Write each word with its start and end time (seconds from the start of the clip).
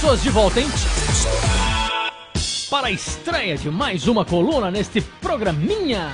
pessoas 0.00 0.22
de 0.22 0.30
volta, 0.30 0.60
hein? 0.60 0.68
Para 2.70 2.86
a 2.86 2.90
estreia 2.92 3.56
de 3.58 3.68
mais 3.68 4.06
uma 4.06 4.24
coluna 4.24 4.70
neste 4.70 5.00
programinha. 5.00 6.12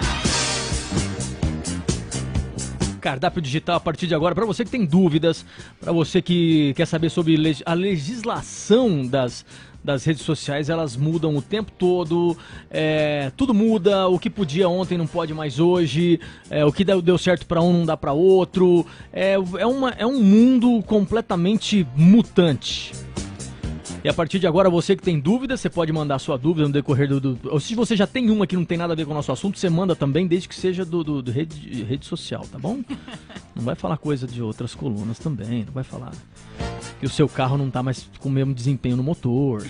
Cardápio 2.99 3.43
digital 3.43 3.77
a 3.77 3.81
partir 3.81 4.07
de 4.07 4.15
agora, 4.15 4.35
para 4.35 4.47
você 4.47 4.65
que 4.65 4.71
tem 4.71 4.87
dúvidas, 4.87 5.45
para 5.79 5.93
você 5.93 6.23
que 6.23 6.73
quer 6.75 6.87
saber 6.87 7.11
sobre 7.11 7.39
a 7.67 7.75
legislação 7.75 9.07
das, 9.07 9.45
das 9.85 10.03
redes 10.03 10.23
sociais, 10.23 10.71
elas 10.71 10.97
mudam 10.97 11.37
o 11.37 11.43
tempo 11.43 11.71
todo, 11.71 12.35
é, 12.71 13.31
tudo 13.37 13.53
muda, 13.53 14.09
o 14.09 14.19
que 14.19 14.31
podia 14.31 14.67
ontem 14.67 14.97
não 14.97 15.07
pode 15.07 15.35
mais 15.35 15.61
hoje, 15.61 16.19
é, 16.49 16.65
o 16.65 16.73
que 16.73 16.85
deu, 16.85 17.03
deu 17.03 17.19
certo 17.19 17.45
para 17.45 17.61
um 17.61 17.71
não 17.71 17.85
dá 17.85 17.99
para 17.99 18.15
outro, 18.15 18.87
é, 19.13 19.35
é, 19.35 19.67
uma, 19.67 19.91
é 19.91 20.07
um 20.07 20.23
mundo 20.23 20.83
completamente 20.85 21.87
mutante. 21.95 23.04
E 24.05 24.09
a 24.09 24.13
partir 24.13 24.39
de 24.39 24.47
agora, 24.47 24.69
você 24.69 24.95
que 24.95 25.03
tem 25.03 25.19
dúvida, 25.19 25.57
você 25.57 25.71
pode 25.71 25.91
mandar 25.91 26.19
sua 26.19 26.37
dúvida 26.37 26.67
no 26.69 26.73
decorrer 26.75 27.09
do, 27.09 27.19
do- 27.19 27.39
Ou 27.51 27.59
se 27.59 27.75
você 27.75 27.97
já 27.97 28.07
tem 28.07 28.29
uma 28.31 28.47
que 28.47 28.55
não 28.55 28.65
tem 28.65 28.77
nada 28.77 28.93
a 28.93 28.97
ver 28.97 29.07
com 29.07 29.13
o 29.13 29.15
nosso 29.15 29.33
assunto, 29.33 29.59
você 29.59 29.71
manda 29.71 29.97
também, 29.97 30.27
desde 30.27 30.47
que 30.47 30.55
seja 30.55 30.85
do, 30.85 31.03
do- 31.03 31.23
do 31.23 31.31
rede, 31.31 31.83
rede 31.85 32.05
social, 32.05 32.45
tá 32.53 32.59
bom? 32.59 32.81
Não 33.57 33.63
vai 33.63 33.75
falar 33.77 33.97
coisa 33.97 34.27
de 34.27 34.43
outras 34.43 34.75
colunas 34.75 35.17
também, 35.19 35.65
não 35.65 35.73
vai 35.73 35.85
falar 35.85 36.11
que 36.99 37.07
o 37.07 37.09
seu 37.09 37.29
carro 37.29 37.57
não 37.57 37.71
tá 37.71 37.85
mais 37.85 38.11
com 38.19 38.29
o 38.29 38.33
mesmo 38.33 38.53
desempenho 38.53 38.97
no 38.97 39.03
motor. 39.05 39.65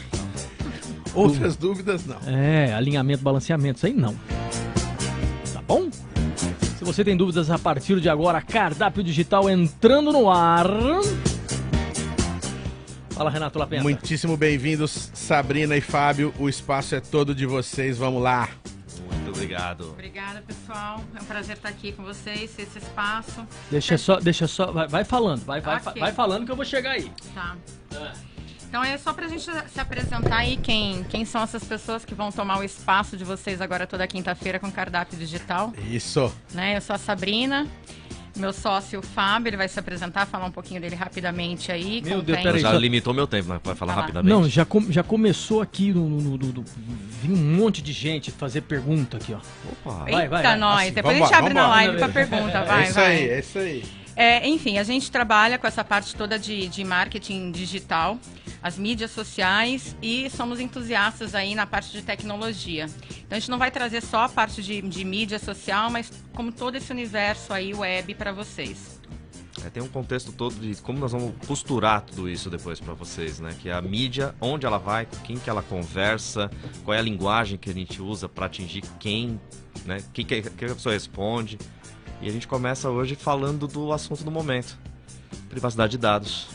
Outras 1.14 1.54
dúvidas, 1.54 2.06
não. 2.06 2.16
É, 2.26 2.72
alinhamento, 2.72 3.22
balanceamento, 3.22 3.76
isso 3.76 3.86
aí 3.86 3.92
não. 3.92 4.14
Tá 5.52 5.60
bom? 5.68 5.90
Se 6.78 6.82
você 6.82 7.04
tem 7.04 7.14
dúvidas 7.14 7.50
a 7.50 7.58
partir 7.58 8.00
de 8.00 8.08
agora, 8.08 8.40
cardápio 8.40 9.04
digital 9.04 9.50
entrando 9.50 10.10
no 10.10 10.30
ar. 10.30 10.66
Fala, 13.14 13.30
Renato 13.30 13.58
Lapenta. 13.60 13.82
Muitíssimo 13.82 14.36
bem-vindos, 14.36 15.10
Sabrina 15.14 15.76
e 15.76 15.80
Fábio. 15.80 16.34
O 16.36 16.48
espaço 16.48 16.96
é 16.96 17.00
todo 17.00 17.32
de 17.32 17.46
vocês. 17.46 17.96
Vamos 17.96 18.20
lá. 18.20 18.48
Muito 19.12 19.30
obrigado. 19.30 19.90
Obrigada, 19.90 20.42
pessoal. 20.42 21.00
É 21.14 21.22
um 21.22 21.24
prazer 21.24 21.56
estar 21.56 21.68
aqui 21.68 21.92
com 21.92 22.02
vocês, 22.02 22.58
esse 22.58 22.78
espaço. 22.78 23.46
Deixa 23.70 23.96
só, 23.96 24.18
deixa 24.18 24.48
só, 24.48 24.72
vai, 24.72 24.88
vai 24.88 25.04
falando, 25.04 25.44
vai, 25.44 25.60
vai, 25.60 25.76
Ok. 25.76 26.00
vai 26.00 26.12
falando 26.12 26.44
que 26.44 26.50
eu 26.50 26.56
vou 26.56 26.64
chegar 26.64 26.90
aí. 26.92 27.10
Tá. 27.32 27.56
Então 28.68 28.82
é 28.82 28.98
só 28.98 29.12
pra 29.12 29.28
gente 29.28 29.44
se 29.44 29.80
apresentar 29.80 30.38
aí 30.38 30.56
quem, 30.56 31.04
quem 31.04 31.24
são 31.24 31.40
essas 31.42 31.62
pessoas 31.62 32.04
que 32.04 32.16
vão 32.16 32.32
tomar 32.32 32.58
o 32.58 32.64
espaço 32.64 33.16
de 33.16 33.22
vocês 33.22 33.60
agora 33.60 33.86
toda 33.86 34.04
quinta-feira 34.08 34.58
com 34.58 34.68
cardápio 34.72 35.16
digital. 35.16 35.72
Isso. 35.88 36.34
Né? 36.52 36.76
Eu 36.76 36.80
sou 36.80 36.96
a 36.96 36.98
Sabrina, 36.98 37.68
meu 38.36 38.52
sócio 38.52 38.98
o 38.98 39.02
Fábio, 39.02 39.50
ele 39.50 39.56
vai 39.56 39.68
se 39.68 39.78
apresentar, 39.78 40.26
falar 40.26 40.46
um 40.46 40.50
pouquinho 40.50 40.80
dele 40.80 40.94
rapidamente 40.96 41.70
aí. 41.70 42.02
Meu 42.04 42.20
Deus, 42.22 42.40
peraí. 42.40 42.60
Já 42.60 42.72
limitou 42.72 43.14
meu 43.14 43.26
tempo, 43.26 43.48
mas 43.48 43.60
pode 43.60 43.78
falar 43.78 43.92
Vai 43.92 43.96
lá. 44.02 44.06
rapidamente. 44.06 44.32
Não, 44.32 44.48
já, 44.48 44.64
com- 44.64 44.90
já 44.90 45.02
começou 45.02 45.60
aqui 45.62 45.92
no, 45.92 46.08
no, 46.08 46.20
no- 46.36 46.52
no- 46.52 46.64
Vim 47.22 47.32
um 47.32 47.56
monte 47.56 47.80
de 47.80 47.92
gente 47.92 48.30
fazer 48.30 48.60
pergunta 48.62 49.16
aqui, 49.16 49.32
ó. 49.34 49.38
Opa. 49.88 50.04
Vai, 50.04 50.12
vai, 50.12 50.22
Eita, 50.24 50.28
vai. 50.48 50.56
nós. 50.58 50.80
Assim, 50.82 50.92
Depois 50.92 51.16
a 51.16 51.24
gente 51.24 51.34
abre 51.34 51.54
na 51.54 51.68
live 51.68 51.96
pra 51.98 52.08
pergunta, 52.08 52.64
vai, 52.64 52.80
é 52.80 52.84
isso 52.84 52.94
vai. 52.94 53.06
aí, 53.16 53.28
é 53.28 53.38
isso 53.38 53.58
aí. 53.58 53.84
É, 54.16 54.46
enfim, 54.48 54.78
a 54.78 54.84
gente 54.84 55.10
trabalha 55.10 55.58
com 55.58 55.66
essa 55.66 55.82
parte 55.82 56.14
toda 56.14 56.38
de, 56.38 56.68
de 56.68 56.84
marketing 56.84 57.50
digital, 57.50 58.18
as 58.62 58.78
mídias 58.78 59.10
sociais 59.10 59.96
e 60.00 60.30
somos 60.30 60.60
entusiastas 60.60 61.34
aí 61.34 61.54
na 61.54 61.66
parte 61.66 61.90
de 61.90 62.02
tecnologia. 62.02 62.86
Então 63.10 63.36
a 63.36 63.38
gente 63.38 63.50
não 63.50 63.58
vai 63.58 63.70
trazer 63.70 64.02
só 64.02 64.24
a 64.24 64.28
parte 64.28 64.62
de, 64.62 64.80
de 64.82 65.04
mídia 65.04 65.38
social, 65.38 65.90
mas 65.90 66.12
como 66.32 66.52
todo 66.52 66.76
esse 66.76 66.92
universo 66.92 67.52
aí 67.52 67.74
web 67.74 68.14
para 68.14 68.32
vocês. 68.32 69.00
É, 69.64 69.70
tem 69.70 69.82
um 69.82 69.88
contexto 69.88 70.32
todo 70.32 70.54
de 70.56 70.80
como 70.82 70.98
nós 70.98 71.12
vamos 71.12 71.32
costurar 71.46 72.02
tudo 72.02 72.28
isso 72.28 72.50
depois 72.50 72.80
pra 72.80 72.92
vocês, 72.92 73.40
né? 73.40 73.54
Que 73.60 73.68
é 73.68 73.72
a 73.72 73.80
mídia, 73.80 74.34
onde 74.40 74.66
ela 74.66 74.78
vai, 74.78 75.06
com 75.06 75.16
quem 75.18 75.36
que 75.36 75.48
ela 75.48 75.62
conversa, 75.62 76.50
qual 76.84 76.94
é 76.94 76.98
a 76.98 77.02
linguagem 77.02 77.56
que 77.56 77.70
a 77.70 77.72
gente 77.72 78.02
usa 78.02 78.28
pra 78.28 78.46
atingir 78.46 78.82
quem, 78.98 79.40
né? 79.84 80.02
Que, 80.12 80.24
que 80.24 80.34
a 80.34 80.74
pessoa 80.74 80.92
responde. 80.92 81.58
E 82.24 82.28
a 82.28 82.32
gente 82.32 82.48
começa 82.48 82.88
hoje 82.88 83.14
falando 83.14 83.68
do 83.68 83.92
assunto 83.92 84.24
do 84.24 84.30
momento. 84.30 84.78
Privacidade 85.50 85.90
de 85.90 85.98
dados. 85.98 86.46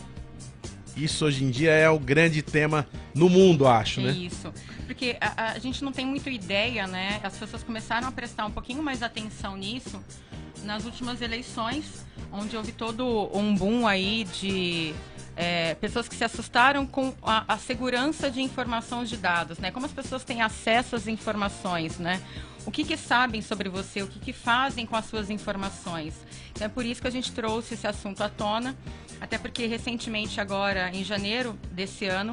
Isso 0.97 1.24
hoje 1.24 1.44
em 1.44 1.52
dia 1.52 1.69
é 1.69 1.88
o 1.88 2.00
grande 2.00 2.41
tema 2.41 2.88
no 3.13 3.30
mundo, 3.30 3.68
acho, 3.68 4.02
né? 4.02 4.09
Isso. 4.12 4.52
Porque 4.88 5.16
a, 5.22 5.52
a 5.52 5.59
gente 5.59 5.84
não 5.84 5.91
tem 5.91 6.07
muita 6.07 6.31
ideia, 6.31 6.88
né? 6.88 7.19
As 7.22 7.38
pessoas 7.38 7.62
começaram 7.62 8.07
a 8.07 8.12
prestar 8.12 8.47
um 8.47 8.52
pouquinho 8.52 8.81
mais 8.81 9.03
atenção 9.03 9.56
nisso 9.56 10.03
nas 10.63 10.85
últimas 10.85 11.22
eleições, 11.22 12.03
onde 12.31 12.57
houve 12.57 12.72
todo 12.72 13.30
um 13.31 13.56
boom 13.56 13.86
aí 13.86 14.24
de 14.24 14.91
é, 15.36 15.75
pessoas 15.75 16.09
que 16.09 16.16
se 16.16 16.24
assustaram 16.24 16.84
com 16.84 17.13
a, 17.22 17.46
a 17.47 17.57
segurança 17.59 18.31
de 18.31 18.41
informação 18.41 19.03
de 19.03 19.16
dados, 19.18 19.59
né? 19.59 19.69
Como 19.69 19.86
as 19.86 19.94
pessoas 19.94 20.24
têm 20.24 20.41
acesso 20.41 20.96
às 20.96 21.07
informações, 21.07 22.00
né? 22.00 22.19
O 22.69 22.72
que, 22.72 22.84
que 22.84 22.96
sabem 22.96 23.41
sobre 23.41 23.68
você, 23.68 24.03
o 24.03 24.07
que, 24.07 24.19
que 24.19 24.31
fazem 24.31 24.85
com 24.85 24.96
as 24.96 25.06
suas 25.06 25.31
informações. 25.31 26.13
Então 26.52 26.66
é 26.66 26.69
por 26.69 26.85
isso 26.85 27.02
que 27.02 27.07
a 27.07 27.12
gente 27.12 27.31
trouxe 27.31 27.74
esse 27.74 27.88
assunto 27.88 28.22
à 28.22 28.30
tona, 28.30 28.78
até 29.19 29.40
porque 29.40 29.66
recentemente, 29.66 30.40
agora 30.40 30.91
em 30.94 31.03
janeiro 31.03 31.57
desse 31.72 32.06
ano, 32.06 32.31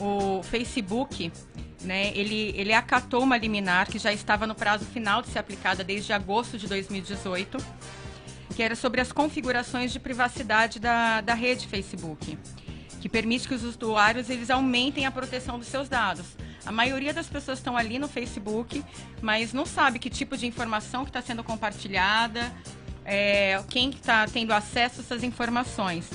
o 0.00 0.42
Facebook 0.42 1.30
né, 1.84 2.10
ele, 2.16 2.52
ele 2.56 2.72
acatou 2.72 3.22
uma 3.22 3.36
liminar 3.36 3.86
que 3.86 4.00
já 4.00 4.12
estava 4.12 4.44
no 4.44 4.56
prazo 4.56 4.84
final 4.86 5.22
de 5.22 5.28
ser 5.28 5.38
aplicada 5.38 5.84
desde 5.84 6.12
agosto 6.12 6.58
de 6.58 6.66
2018, 6.66 7.56
que 8.56 8.64
era 8.64 8.74
sobre 8.74 9.00
as 9.00 9.12
configurações 9.12 9.92
de 9.92 10.00
privacidade 10.00 10.80
da, 10.80 11.20
da 11.20 11.34
rede 11.34 11.68
Facebook, 11.68 12.36
que 13.00 13.08
permite 13.08 13.46
que 13.46 13.54
os 13.54 13.62
usuários 13.62 14.30
eles 14.30 14.50
aumentem 14.50 15.06
a 15.06 15.12
proteção 15.12 15.60
dos 15.60 15.68
seus 15.68 15.88
dados. 15.88 16.26
A 16.66 16.72
maioria 16.72 17.14
das 17.14 17.28
pessoas 17.28 17.58
estão 17.58 17.76
ali 17.76 17.98
no 17.98 18.08
Facebook, 18.08 18.84
mas 19.22 19.52
não 19.52 19.64
sabe 19.64 19.98
que 19.98 20.10
tipo 20.10 20.36
de 20.36 20.46
informação 20.46 21.04
que 21.04 21.10
está 21.10 21.22
sendo 21.22 21.44
compartilhada, 21.44 22.52
é, 23.04 23.62
quem 23.70 23.90
está 23.90 24.26
tendo 24.26 24.52
acesso 24.52 25.00
a 25.00 25.04
essas 25.04 25.22
informações. 25.22 26.10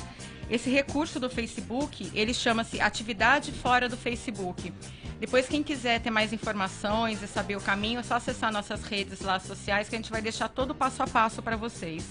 Esse 0.50 0.70
recurso 0.70 1.18
do 1.18 1.30
Facebook, 1.30 2.12
ele 2.14 2.34
chama-se 2.34 2.82
Atividade 2.82 3.54
Fora 3.54 3.88
do 3.88 3.96
Facebook. 3.96 4.74
Depois, 5.18 5.48
quem 5.48 5.64
quiser 5.64 6.02
ter 6.02 6.10
mais 6.10 6.34
informações 6.34 7.24
e 7.24 7.28
saber 7.28 7.56
o 7.56 7.62
caminho, 7.62 8.02
é 8.02 8.04
só 8.04 8.16
acessar 8.16 8.52
nossas 8.52 8.84
redes 8.84 9.22
lá 9.22 9.40
sociais 9.40 9.88
que 9.88 9.96
a 9.96 9.98
gente 9.98 10.12
vai 10.12 10.22
deixar 10.22 10.50
todo 10.50 10.72
o 10.72 10.76
passo 10.76 11.02
a 11.04 11.08
passo 11.08 11.42
para 11.42 11.56
vocês. 11.56 12.04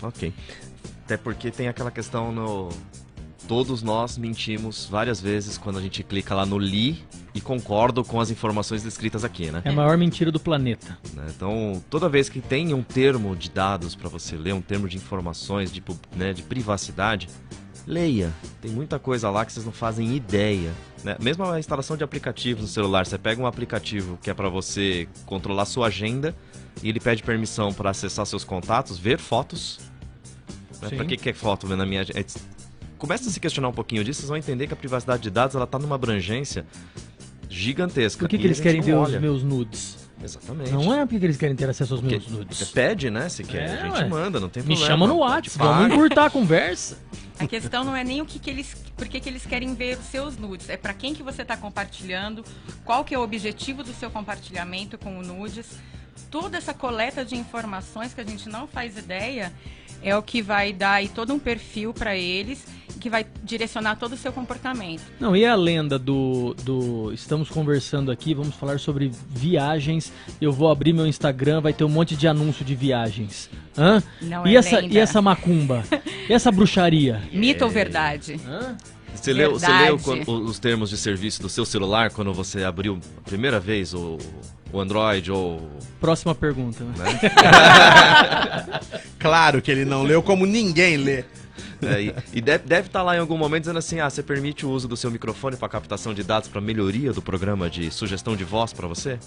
Ok. 0.00 0.32
Até 1.04 1.16
porque 1.16 1.50
tem 1.50 1.68
aquela 1.68 1.90
questão 1.90 2.32
no. 2.32 2.70
Todos 3.52 3.82
nós 3.82 4.16
mentimos 4.16 4.88
várias 4.90 5.20
vezes 5.20 5.58
quando 5.58 5.78
a 5.78 5.82
gente 5.82 6.02
clica 6.02 6.34
lá 6.34 6.46
no 6.46 6.56
li 6.56 7.04
e 7.34 7.40
concordo 7.40 8.02
com 8.02 8.18
as 8.18 8.30
informações 8.30 8.82
descritas 8.82 9.26
aqui, 9.26 9.50
né? 9.50 9.60
É 9.62 9.68
a 9.68 9.72
maior 9.74 9.98
mentira 9.98 10.32
do 10.32 10.40
planeta. 10.40 10.98
Né? 11.12 11.26
Então, 11.28 11.84
toda 11.90 12.08
vez 12.08 12.30
que 12.30 12.40
tem 12.40 12.72
um 12.72 12.82
termo 12.82 13.36
de 13.36 13.50
dados 13.50 13.94
para 13.94 14.08
você 14.08 14.38
ler, 14.38 14.54
um 14.54 14.62
termo 14.62 14.88
de 14.88 14.96
informações, 14.96 15.70
de, 15.70 15.84
né, 16.16 16.32
de 16.32 16.42
privacidade, 16.42 17.28
leia. 17.86 18.32
Tem 18.62 18.70
muita 18.70 18.98
coisa 18.98 19.28
lá 19.28 19.44
que 19.44 19.52
vocês 19.52 19.66
não 19.66 19.72
fazem 19.72 20.16
ideia. 20.16 20.72
Né? 21.04 21.18
Mesmo 21.20 21.44
a 21.44 21.58
instalação 21.58 21.94
de 21.94 22.02
aplicativos 22.02 22.62
no 22.62 22.68
celular, 22.68 23.04
você 23.04 23.18
pega 23.18 23.38
um 23.38 23.46
aplicativo 23.46 24.18
que 24.22 24.30
é 24.30 24.34
para 24.34 24.48
você 24.48 25.06
controlar 25.26 25.66
sua 25.66 25.88
agenda 25.88 26.34
e 26.82 26.88
ele 26.88 27.00
pede 27.00 27.22
permissão 27.22 27.70
para 27.70 27.90
acessar 27.90 28.24
seus 28.24 28.44
contatos, 28.44 28.98
ver 28.98 29.18
fotos. 29.18 29.78
Né? 30.80 30.88
Para 30.88 31.04
que, 31.04 31.18
que 31.18 31.28
é 31.28 31.34
foto 31.34 31.68
né, 31.68 31.76
na 31.76 31.84
minha 31.84 32.00
agenda? 32.00 32.24
Começa 33.02 33.28
a 33.28 33.32
se 33.32 33.40
questionar 33.40 33.68
um 33.68 33.72
pouquinho 33.72 34.04
disso, 34.04 34.20
vocês 34.20 34.28
vão 34.28 34.36
entender 34.36 34.68
que 34.68 34.74
a 34.74 34.76
privacidade 34.76 35.24
de 35.24 35.28
dados 35.28 35.56
ela 35.56 35.66
tá 35.66 35.76
numa 35.76 35.96
abrangência 35.96 36.64
gigantesca. 37.50 38.20
Por 38.20 38.28
que, 38.28 38.38
que 38.38 38.46
eles 38.46 38.60
querem 38.60 38.80
ver 38.80 38.94
olha. 38.94 39.16
os 39.16 39.20
meus 39.20 39.42
nudes? 39.42 39.98
Exatamente. 40.22 40.70
Não 40.70 40.94
é 40.94 41.04
porque 41.04 41.26
eles 41.26 41.36
querem 41.36 41.56
ter 41.56 41.68
acesso 41.68 41.94
aos 41.94 42.00
Porque 42.00 42.18
meus 42.18 42.28
nudes. 42.28 42.62
Pede, 42.70 43.10
né? 43.10 43.28
Se 43.28 43.42
quer. 43.42 43.68
É, 43.68 43.80
a 43.80 43.88
gente 43.88 44.02
ué. 44.02 44.08
manda, 44.08 44.38
não 44.38 44.48
tem 44.48 44.62
Me 44.62 44.68
problema. 44.68 44.86
chama 44.86 45.06
no 45.08 45.16
WhatsApp, 45.16 45.58
vamos 45.58 45.92
encurtar 45.92 46.26
a 46.26 46.30
conversa. 46.30 46.96
A 47.40 47.46
questão 47.48 47.82
não 47.82 47.96
é 47.96 48.04
nem 48.04 48.20
o 48.20 48.24
que, 48.24 48.38
que 48.38 48.48
eles, 48.48 48.72
por 48.96 49.08
que, 49.08 49.28
eles 49.28 49.44
querem 49.44 49.74
ver 49.74 49.98
os 49.98 50.04
seus 50.04 50.36
nudes, 50.36 50.68
é 50.68 50.76
para 50.76 50.94
quem 50.94 51.12
que 51.12 51.24
você 51.24 51.42
está 51.42 51.56
compartilhando, 51.56 52.44
qual 52.84 53.04
que 53.04 53.12
é 53.12 53.18
o 53.18 53.22
objetivo 53.22 53.82
do 53.82 53.92
seu 53.92 54.12
compartilhamento 54.12 54.96
com 54.96 55.18
o 55.18 55.22
nudes. 55.24 55.66
Toda 56.30 56.56
essa 56.56 56.72
coleta 56.72 57.24
de 57.24 57.34
informações 57.34 58.14
que 58.14 58.20
a 58.20 58.24
gente 58.24 58.48
não 58.48 58.68
faz 58.68 58.96
ideia 58.96 59.52
é 60.04 60.16
o 60.16 60.22
que 60.22 60.40
vai 60.40 60.72
dar 60.72 60.94
aí 60.94 61.08
todo 61.08 61.34
um 61.34 61.38
perfil 61.38 61.92
para 61.92 62.16
eles 62.16 62.64
que 63.02 63.10
vai 63.10 63.26
direcionar 63.42 63.96
todo 63.96 64.12
o 64.12 64.16
seu 64.16 64.32
comportamento. 64.32 65.02
Não, 65.18 65.34
e 65.34 65.44
a 65.44 65.56
lenda 65.56 65.98
do, 65.98 66.54
do. 66.62 67.12
Estamos 67.12 67.50
conversando 67.50 68.12
aqui, 68.12 68.32
vamos 68.32 68.54
falar 68.54 68.78
sobre 68.78 69.10
viagens. 69.28 70.12
Eu 70.40 70.52
vou 70.52 70.70
abrir 70.70 70.92
meu 70.92 71.04
Instagram, 71.04 71.60
vai 71.60 71.72
ter 71.72 71.82
um 71.82 71.88
monte 71.88 72.14
de 72.14 72.28
anúncio 72.28 72.64
de 72.64 72.76
viagens. 72.76 73.50
Hã? 73.76 74.00
Não 74.22 74.46
e, 74.46 74.54
é 74.54 74.58
essa, 74.58 74.76
lenda. 74.76 74.94
e 74.94 74.98
essa 74.98 75.20
macumba? 75.20 75.82
e 76.30 76.32
essa 76.32 76.52
bruxaria? 76.52 77.20
Mito 77.32 77.64
ou 77.64 77.70
verdade? 77.70 78.40
Hã? 78.46 78.76
Você 79.12 79.32
leu, 79.32 79.58
você 79.58 79.66
leu 79.68 79.96
os 80.26 80.58
termos 80.60 80.88
de 80.88 80.96
serviço 80.96 81.42
do 81.42 81.48
seu 81.48 81.64
celular 81.64 82.10
quando 82.10 82.32
você 82.32 82.62
abriu 82.62 82.98
a 83.18 83.20
primeira 83.22 83.58
vez 83.58 83.92
o, 83.92 84.16
o 84.72 84.80
Android 84.80 85.30
ou. 85.30 85.68
Próxima 86.00 86.36
pergunta. 86.36 86.84
né? 86.84 86.94
Né? 86.96 87.20
Claro 89.18 89.60
que 89.60 89.70
ele 89.70 89.84
não 89.84 90.04
leu 90.04 90.22
como 90.22 90.46
ninguém 90.46 90.96
lê. 90.96 91.24
É, 91.82 92.02
e 92.02 92.14
e 92.32 92.40
deve, 92.40 92.86
estar 92.86 93.02
lá 93.02 93.16
em 93.16 93.18
algum 93.18 93.36
momento 93.36 93.62
dizendo 93.62 93.78
assim: 93.78 94.00
ah, 94.00 94.08
você 94.08 94.22
permite 94.22 94.64
o 94.64 94.70
uso 94.70 94.88
do 94.88 94.96
seu 94.96 95.10
microfone 95.10 95.56
para 95.56 95.68
captação 95.68 96.14
de 96.14 96.22
dados 96.22 96.48
para 96.48 96.60
melhoria 96.60 97.12
do 97.12 97.22
programa 97.22 97.68
de 97.68 97.90
sugestão 97.90 98.36
de 98.36 98.44
voz 98.44 98.72
para 98.72 98.86
você? 98.86 99.18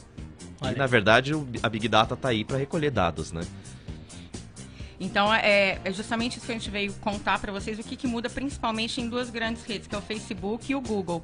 Olha 0.61 0.73
E 0.73 0.77
na 0.77 0.87
verdade 0.87 1.33
a 1.61 1.69
Big 1.69 1.87
Data 1.87 2.15
tá 2.15 2.29
aí 2.29 2.43
para 2.43 2.57
recolher 2.57 2.91
dados, 2.91 3.31
né? 3.31 3.41
Então, 4.99 5.33
é, 5.33 5.79
é 5.83 5.91
justamente 5.91 6.37
isso 6.37 6.45
que 6.45 6.51
a 6.51 6.55
gente 6.55 6.69
veio 6.69 6.93
contar 6.93 7.39
para 7.39 7.51
vocês, 7.51 7.77
o 7.77 7.83
que, 7.83 7.95
que 7.95 8.07
muda 8.07 8.29
principalmente 8.29 9.01
em 9.01 9.09
duas 9.09 9.29
grandes 9.29 9.63
redes, 9.63 9.87
que 9.87 9.95
é 9.95 9.97
o 9.97 10.01
Facebook 10.01 10.71
e 10.71 10.75
o 10.75 10.81
Google. 10.81 11.23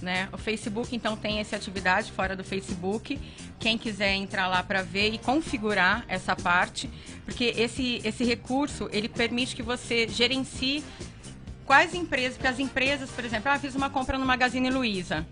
Né? 0.00 0.28
O 0.32 0.38
Facebook, 0.38 0.94
então, 0.94 1.16
tem 1.16 1.40
essa 1.40 1.56
atividade 1.56 2.12
fora 2.12 2.36
do 2.36 2.44
Facebook. 2.44 3.18
Quem 3.60 3.76
quiser 3.76 4.14
entrar 4.14 4.48
lá 4.48 4.62
para 4.62 4.82
ver 4.82 5.12
e 5.12 5.18
configurar 5.18 6.04
essa 6.08 6.34
parte, 6.34 6.90
porque 7.26 7.54
esse, 7.56 8.00
esse 8.02 8.24
recurso, 8.24 8.88
ele 8.90 9.08
permite 9.08 9.54
que 9.54 9.62
você 9.62 10.08
gerencie 10.08 10.82
quais 11.66 11.94
empresas, 11.94 12.38
porque 12.38 12.48
as 12.48 12.58
empresas, 12.58 13.10
por 13.10 13.22
exemplo, 13.22 13.52
ah, 13.52 13.58
fiz 13.58 13.74
uma 13.74 13.90
compra 13.90 14.16
no 14.16 14.24
Magazine 14.24 14.70
Luiza. 14.70 15.26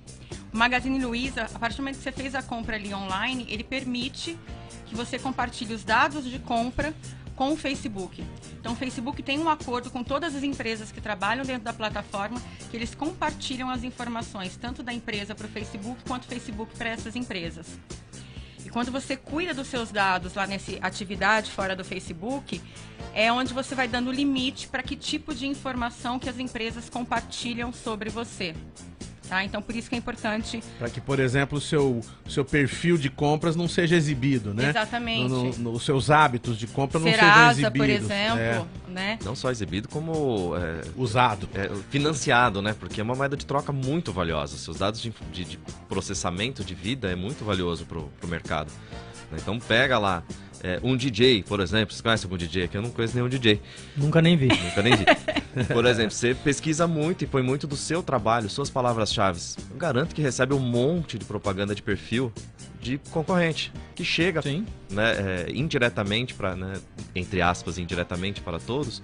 O 0.52 0.56
Magazine 0.56 1.02
Luiza, 1.02 1.44
a 1.52 1.58
partir 1.58 1.78
do 1.78 1.82
momento 1.82 1.96
que 1.96 2.02
você 2.02 2.12
fez 2.12 2.34
a 2.34 2.42
compra 2.42 2.76
ali 2.76 2.94
online, 2.94 3.46
ele 3.48 3.64
permite 3.64 4.38
que 4.86 4.94
você 4.94 5.18
compartilhe 5.18 5.72
os 5.72 5.82
dados 5.82 6.24
de 6.24 6.38
compra 6.38 6.94
com 7.34 7.52
o 7.52 7.56
Facebook. 7.56 8.22
Então, 8.60 8.72
o 8.72 8.76
Facebook 8.76 9.22
tem 9.22 9.38
um 9.38 9.48
acordo 9.48 9.90
com 9.90 10.04
todas 10.04 10.34
as 10.34 10.42
empresas 10.42 10.92
que 10.92 11.00
trabalham 11.00 11.44
dentro 11.44 11.62
da 11.62 11.72
plataforma, 11.72 12.40
que 12.70 12.76
eles 12.76 12.94
compartilham 12.94 13.70
as 13.70 13.84
informações, 13.84 14.56
tanto 14.56 14.82
da 14.82 14.92
empresa 14.92 15.34
para 15.34 15.46
o 15.46 15.48
Facebook, 15.48 16.02
quanto 16.06 16.24
o 16.24 16.26
Facebook 16.26 16.76
para 16.76 16.90
essas 16.90 17.16
empresas. 17.16 17.78
Quando 18.78 18.92
você 18.92 19.16
cuida 19.16 19.52
dos 19.52 19.66
seus 19.66 19.90
dados 19.90 20.34
lá 20.34 20.46
nessa 20.46 20.70
atividade 20.80 21.50
fora 21.50 21.74
do 21.74 21.84
Facebook, 21.84 22.62
é 23.12 23.32
onde 23.32 23.52
você 23.52 23.74
vai 23.74 23.88
dando 23.88 24.12
limite 24.12 24.68
para 24.68 24.84
que 24.84 24.94
tipo 24.94 25.34
de 25.34 25.48
informação 25.48 26.16
que 26.16 26.28
as 26.28 26.38
empresas 26.38 26.88
compartilham 26.88 27.72
sobre 27.72 28.08
você. 28.08 28.54
Tá? 29.28 29.44
Então, 29.44 29.60
por 29.60 29.76
isso 29.76 29.88
que 29.88 29.94
é 29.94 29.98
importante. 29.98 30.62
Para 30.78 30.88
que, 30.88 31.00
por 31.00 31.20
exemplo, 31.20 31.58
o 31.58 31.60
seu, 31.60 32.00
o 32.26 32.30
seu 32.30 32.44
perfil 32.44 32.96
de 32.96 33.10
compras 33.10 33.54
não 33.56 33.68
seja 33.68 33.94
exibido, 33.94 34.54
né? 34.54 34.70
Exatamente. 34.70 35.28
No- 35.28 35.52
no- 35.58 35.70
os 35.72 35.84
seus 35.84 36.10
hábitos 36.10 36.56
de 36.58 36.66
compra 36.66 36.98
não 36.98 37.06
sejam 37.06 37.20
Serasa, 37.20 37.60
exibidos. 37.60 37.78
por 37.78 37.90
exemplo, 37.90 38.38
É, 38.38 38.64
né? 38.90 39.18
Não 39.24 39.36
só 39.36 39.50
exibido, 39.50 39.88
como 39.88 40.54
é, 40.56 40.80
usado. 40.96 41.48
é, 41.54 41.68
financiado, 41.90 42.62
né? 42.62 42.74
Porque 42.78 43.00
é 43.00 43.04
uma 43.04 43.14
moeda 43.14 43.36
de 43.36 43.44
troca 43.44 43.70
muito 43.72 44.12
valiosa. 44.12 44.56
Seus 44.56 44.78
dados 44.78 45.00
de, 45.02 45.12
de- 45.32 45.44
de 45.44 45.58
processamento 45.88 46.64
de 46.64 46.74
vida 46.74 47.10
é 47.10 47.14
muito 47.16 47.44
valioso 47.44 47.84
pro, 47.84 48.04
pro 48.18 48.28
mercado. 48.28 48.70
né? 49.30 49.38
Então 49.42 49.58
pega 49.58 49.98
lá 49.98 50.22
é, 50.62 50.80
um 50.82 50.96
DJ, 50.96 51.42
por 51.42 51.60
exemplo. 51.60 51.90
Vocês 51.92 52.00
conhecem 52.00 52.24
algum 52.26 52.36
DJ 52.38 52.64
aqui? 52.64 52.76
Eu 52.76 52.82
não 52.82 52.90
conheço 52.90 53.14
nenhum 53.14 53.28
DJ. 53.28 53.60
Nunca 53.96 54.20
nem 54.22 54.36
vi. 54.36 54.48
Nunca 54.48 54.82
nem 54.82 54.96
vi. 54.96 55.04
Por 55.72 55.84
exemplo, 55.86 56.10
você 56.10 56.34
pesquisa 56.34 56.86
muito 56.86 57.24
e 57.24 57.26
põe 57.26 57.42
muito 57.42 57.66
do 57.66 57.76
seu 57.76 58.02
trabalho, 58.02 58.48
suas 58.48 58.70
palavras-chave. 58.70 59.40
Eu 59.70 59.76
garanto 59.76 60.14
que 60.14 60.22
recebe 60.22 60.54
um 60.54 60.58
monte 60.58 61.18
de 61.18 61.24
propaganda 61.24 61.74
de 61.74 61.82
perfil 61.82 62.32
de 62.80 62.98
concorrente 63.10 63.72
que 63.94 64.04
chega 64.04 64.40
Sim. 64.40 64.64
né, 64.90 65.46
é, 65.46 65.52
indiretamente 65.52 66.34
para, 66.34 66.54
né, 66.54 66.74
entre 67.14 67.42
aspas, 67.42 67.78
indiretamente 67.78 68.40
para 68.40 68.58
todos, 68.58 69.02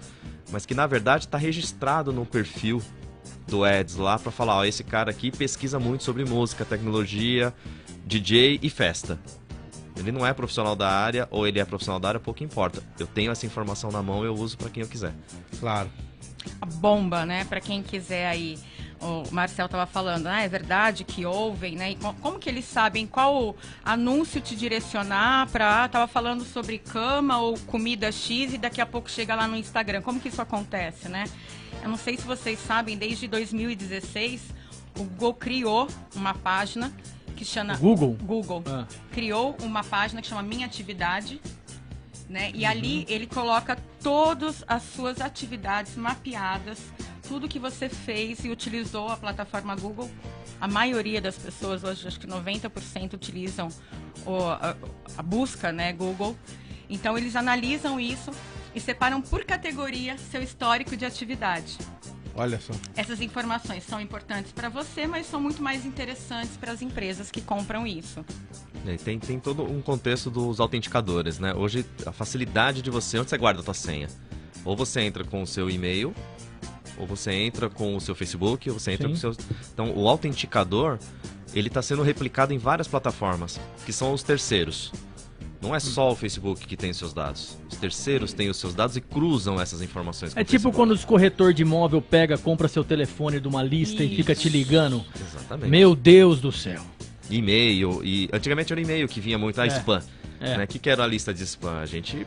mas 0.52 0.64
que 0.64 0.74
na 0.74 0.86
verdade 0.86 1.24
está 1.24 1.36
registrado 1.36 2.12
no 2.12 2.24
perfil 2.24 2.80
do 3.48 3.66
Eds 3.66 3.96
lá 3.96 4.18
para 4.18 4.30
falar, 4.30 4.56
ó, 4.56 4.64
esse 4.64 4.84
cara 4.84 5.10
aqui 5.10 5.30
pesquisa 5.30 5.78
muito 5.78 6.04
sobre 6.04 6.24
música, 6.24 6.64
tecnologia, 6.64 7.52
DJ 8.06 8.58
e 8.62 8.70
festa. 8.70 9.18
Ele 9.96 10.10
não 10.10 10.26
é 10.26 10.32
profissional 10.32 10.74
da 10.74 10.90
área 10.90 11.28
ou 11.30 11.46
ele 11.46 11.60
é 11.60 11.64
profissional 11.64 12.00
da 12.00 12.08
área, 12.08 12.20
pouco 12.20 12.42
importa. 12.42 12.82
Eu 12.98 13.06
tenho 13.06 13.30
essa 13.30 13.46
informação 13.46 13.90
na 13.90 14.02
mão, 14.02 14.24
eu 14.24 14.34
uso 14.34 14.58
para 14.58 14.68
quem 14.68 14.82
eu 14.82 14.88
quiser. 14.88 15.12
Claro. 15.60 15.88
A 16.60 16.66
bomba, 16.66 17.24
né? 17.26 17.44
Para 17.44 17.60
quem 17.60 17.82
quiser 17.82 18.26
aí. 18.28 18.58
O 19.00 19.24
Marcel 19.34 19.66
estava 19.66 19.84
falando, 19.84 20.28
ah, 20.28 20.40
é 20.40 20.48
verdade 20.48 21.04
que 21.04 21.26
ouvem, 21.26 21.76
né? 21.76 21.90
E 21.90 21.96
co- 21.96 22.14
como 22.22 22.38
que 22.38 22.48
eles 22.48 22.64
sabem 22.64 23.06
qual 23.06 23.54
anúncio 23.84 24.40
te 24.40 24.56
direcionar 24.56 25.46
para? 25.50 25.86
Tava 25.88 26.06
falando 26.06 26.42
sobre 26.42 26.78
cama 26.78 27.38
ou 27.38 27.58
comida 27.66 28.10
X 28.10 28.54
e 28.54 28.58
daqui 28.58 28.80
a 28.80 28.86
pouco 28.86 29.10
chega 29.10 29.34
lá 29.34 29.46
no 29.46 29.56
Instagram. 29.56 30.00
Como 30.00 30.18
que 30.20 30.28
isso 30.28 30.40
acontece, 30.40 31.08
né? 31.08 31.24
Eu 31.82 31.90
não 31.90 31.98
sei 31.98 32.16
se 32.16 32.22
vocês 32.22 32.58
sabem, 32.58 32.96
desde 32.96 33.28
2016 33.28 34.40
o 34.98 35.02
Google 35.04 35.34
criou 35.34 35.88
uma 36.14 36.32
página 36.32 36.90
que 37.36 37.44
chama 37.44 37.76
Google? 37.76 38.16
Google 38.22 38.62
Ah. 38.66 38.86
criou 39.12 39.54
uma 39.62 39.84
página 39.84 40.22
que 40.22 40.28
chama 40.28 40.42
Minha 40.42 40.64
Atividade, 40.64 41.42
né? 42.28 42.50
E 42.54 42.64
ali 42.64 43.04
ele 43.08 43.26
coloca 43.26 43.76
todas 44.04 44.62
as 44.68 44.82
suas 44.82 45.20
atividades 45.22 45.96
mapeadas, 45.96 46.78
tudo 47.26 47.48
que 47.48 47.58
você 47.58 47.88
fez 47.88 48.44
e 48.44 48.50
utilizou 48.50 49.08
a 49.08 49.16
plataforma 49.16 49.74
Google. 49.74 50.10
A 50.60 50.68
maioria 50.68 51.20
das 51.22 51.36
pessoas, 51.36 51.82
hoje 51.82 52.06
acho 52.06 52.20
que 52.20 52.26
90% 52.26 53.14
utilizam 53.14 53.68
o- 54.26 54.42
a, 54.50 54.76
a 55.16 55.22
busca, 55.22 55.72
né, 55.72 55.90
Google. 55.92 56.36
Então 56.88 57.16
eles 57.16 57.34
analisam 57.34 57.98
isso 57.98 58.30
e 58.74 58.80
separam 58.80 59.22
por 59.22 59.42
categoria 59.44 60.18
seu 60.18 60.42
histórico 60.42 60.94
de 60.96 61.06
atividade. 61.06 61.78
Olha 62.36 62.60
só. 62.60 62.72
Essas 62.96 63.20
informações 63.20 63.84
são 63.84 64.00
importantes 64.00 64.52
para 64.52 64.68
você, 64.68 65.06
mas 65.06 65.26
são 65.26 65.40
muito 65.40 65.62
mais 65.62 65.86
interessantes 65.86 66.56
para 66.56 66.72
as 66.72 66.82
empresas 66.82 67.30
que 67.30 67.40
compram 67.40 67.86
isso. 67.86 68.24
E 68.86 68.96
tem, 68.98 69.18
tem 69.18 69.38
todo 69.38 69.62
um 69.62 69.80
contexto 69.80 70.30
dos 70.30 70.60
autenticadores, 70.60 71.38
né? 71.38 71.54
Hoje, 71.54 71.86
a 72.04 72.12
facilidade 72.12 72.82
de 72.82 72.90
você... 72.90 73.18
Onde 73.18 73.30
você 73.30 73.38
guarda 73.38 73.60
a 73.60 73.64
tua 73.64 73.74
senha? 73.74 74.08
Ou 74.64 74.76
você 74.76 75.00
entra 75.00 75.24
com 75.24 75.42
o 75.42 75.46
seu 75.46 75.70
e-mail, 75.70 76.14
ou 76.98 77.06
você 77.06 77.32
entra 77.32 77.70
com 77.70 77.96
o 77.96 78.00
seu 78.00 78.14
Facebook, 78.14 78.68
ou 78.68 78.78
você 78.78 78.92
entra 78.92 79.06
Sim. 79.08 79.12
com 79.12 79.16
o 79.16 79.34
seu... 79.34 79.44
Então, 79.72 79.92
o 79.94 80.08
autenticador, 80.08 80.98
ele 81.54 81.68
está 81.68 81.80
sendo 81.82 82.02
replicado 82.02 82.52
em 82.52 82.58
várias 82.58 82.88
plataformas, 82.88 83.60
que 83.86 83.92
são 83.92 84.12
os 84.12 84.22
terceiros. 84.22 84.92
Não 85.64 85.74
é 85.74 85.80
só 85.80 86.12
o 86.12 86.14
Facebook 86.16 86.66
que 86.66 86.76
tem 86.76 86.90
os 86.90 86.96
seus 86.98 87.12
dados. 87.14 87.56
Os 87.70 87.76
terceiros 87.78 88.32
têm 88.34 88.50
os 88.50 88.56
seus 88.58 88.74
dados 88.74 88.96
e 88.96 89.00
cruzam 89.00 89.58
essas 89.60 89.80
informações 89.80 90.34
com 90.34 90.38
É 90.38 90.42
o 90.42 90.44
tipo 90.44 90.52
Facebook. 90.52 90.76
quando 90.76 90.90
os 90.90 91.04
corretor 91.04 91.54
de 91.54 91.62
imóvel 91.62 92.02
pega, 92.02 92.36
compra 92.36 92.68
seu 92.68 92.84
telefone 92.84 93.40
de 93.40 93.48
uma 93.48 93.62
lista 93.62 94.04
e 94.04 94.14
fica 94.14 94.34
te 94.34 94.48
ligando. 94.50 95.02
Exatamente. 95.18 95.70
Meu 95.70 95.96
Deus 95.96 96.38
do 96.40 96.52
céu. 96.52 96.82
E-mail, 97.30 98.02
e 98.04 98.28
antigamente 98.32 98.72
era 98.72 98.80
e-mail 98.82 99.08
que 99.08 99.20
vinha 99.20 99.38
muito, 99.38 99.58
ah, 99.58 99.64
É. 99.64 99.68
spam. 99.68 100.02
É. 100.40 100.58
Né? 100.58 100.64
O 100.64 100.66
que, 100.66 100.78
que 100.78 100.90
era 100.90 101.02
a 101.02 101.06
lista 101.06 101.32
de 101.32 101.42
spam? 101.44 101.78
A 101.80 101.86
gente 101.86 102.26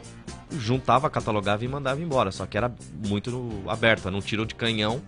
juntava, 0.59 1.07
catalogava 1.09 1.63
e 1.63 1.67
mandava 1.67 2.01
embora, 2.01 2.31
só 2.31 2.45
que 2.47 2.57
era 2.57 2.73
muito 3.07 3.51
aberta, 3.67 4.09
não 4.09 4.21
tirou 4.21 4.45
de 4.45 4.55
canhão, 4.55 4.99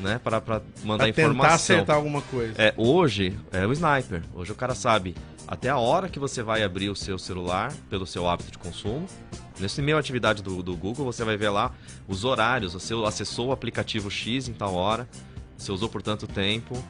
né, 0.00 0.18
para 0.24 0.40
pra 0.40 0.60
mandar 0.82 1.04
Pra 1.04 1.12
tentar 1.12 1.22
informação. 1.22 1.54
acertar 1.54 1.94
alguma 1.96 2.20
coisa. 2.22 2.54
É, 2.60 2.74
hoje 2.76 3.36
é 3.52 3.64
o 3.64 3.72
sniper. 3.72 4.22
Hoje 4.34 4.50
o 4.50 4.54
cara 4.56 4.74
sabe 4.74 5.14
até 5.52 5.68
a 5.68 5.76
hora 5.76 6.08
que 6.08 6.18
você 6.18 6.42
vai 6.42 6.62
abrir 6.62 6.88
o 6.88 6.96
seu 6.96 7.18
celular 7.18 7.74
pelo 7.90 8.06
seu 8.06 8.26
hábito 8.26 8.50
de 8.52 8.56
consumo. 8.56 9.06
Nesse 9.60 9.82
meio 9.82 9.98
atividade 9.98 10.42
do, 10.42 10.62
do 10.62 10.74
Google, 10.74 11.04
você 11.04 11.24
vai 11.24 11.36
ver 11.36 11.50
lá 11.50 11.74
os 12.08 12.24
horários. 12.24 12.72
Você 12.72 12.94
acessou 13.06 13.48
o 13.48 13.52
aplicativo 13.52 14.10
X 14.10 14.48
em 14.48 14.54
tal 14.54 14.72
hora, 14.74 15.06
você 15.54 15.70
usou 15.70 15.90
por 15.90 16.00
tanto 16.00 16.26
tempo. 16.26 16.82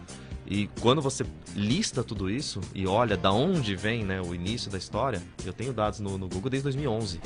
E 0.46 0.68
quando 0.80 1.02
você 1.02 1.26
lista 1.56 2.04
tudo 2.04 2.30
isso 2.30 2.60
e 2.72 2.86
olha 2.86 3.16
da 3.16 3.32
onde 3.32 3.74
vem 3.74 4.04
né, 4.04 4.20
o 4.20 4.32
início 4.32 4.70
da 4.70 4.78
história, 4.78 5.20
eu 5.44 5.52
tenho 5.52 5.72
dados 5.72 5.98
no, 5.98 6.16
no 6.16 6.28
Google 6.28 6.48
desde 6.48 6.62
2011. 6.62 7.20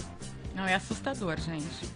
Não, 0.54 0.64
é 0.64 0.74
assustador, 0.74 1.38
gente. 1.38 1.86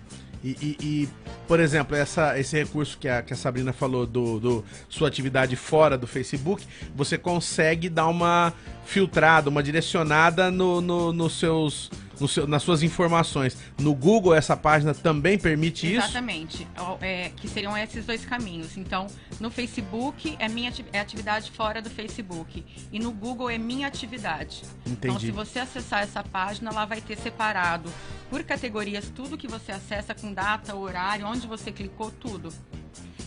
E, 0.44 0.50
e- 0.60 0.76
e, 0.80 1.08
por 1.50 1.58
exemplo, 1.58 1.96
essa, 1.96 2.38
esse 2.38 2.56
recurso 2.56 2.96
que 2.96 3.08
a, 3.08 3.22
que 3.22 3.32
a 3.32 3.36
Sabrina 3.36 3.72
falou 3.72 4.06
do, 4.06 4.38
do 4.38 4.64
sua 4.88 5.08
atividade 5.08 5.56
fora 5.56 5.98
do 5.98 6.06
Facebook, 6.06 6.64
você 6.94 7.18
consegue 7.18 7.88
dar 7.88 8.06
uma 8.06 8.52
filtrada, 8.84 9.50
uma 9.50 9.60
direcionada 9.60 10.48
no, 10.48 10.80
no- 10.80 11.12
nos 11.12 11.40
seus, 11.40 11.90
seu- 12.28 12.46
nas 12.46 12.62
suas 12.62 12.82
informações. 12.82 13.56
No 13.78 13.94
Google, 13.94 14.34
essa 14.34 14.56
página 14.56 14.94
também 14.94 15.38
permite 15.38 15.86
isso? 15.86 16.04
Exatamente. 16.04 16.66
Ó, 16.78 16.98
é, 17.00 17.30
que 17.36 17.48
seriam 17.48 17.76
esses 17.76 18.04
dois 18.06 18.24
caminhos. 18.24 18.76
Então, 18.76 19.06
no 19.38 19.50
Facebook 19.50 20.36
é 20.38 20.48
minha 20.48 20.72
é 20.92 21.00
atividade 21.00 21.50
fora 21.50 21.80
do 21.82 21.90
Facebook. 21.90 22.64
E 22.92 22.98
no 22.98 23.10
Google 23.12 23.50
é 23.50 23.58
minha 23.58 23.86
atividade. 23.86 24.62
Então, 24.86 25.10
Entendi. 25.12 25.26
se 25.26 25.32
você 25.32 25.58
acessar 25.60 26.02
essa 26.02 26.22
página, 26.22 26.70
lá 26.72 26.84
vai 26.84 27.00
ter 27.00 27.16
separado 27.16 27.90
por 28.28 28.42
categorias 28.44 29.10
tudo 29.14 29.36
que 29.38 29.48
você 29.48 29.72
acessa 29.72 30.14
com 30.14 30.32
data, 30.32 30.74
horário, 30.74 31.26
onde 31.26 31.46
você 31.46 31.72
clicou, 31.72 32.10
tudo. 32.10 32.52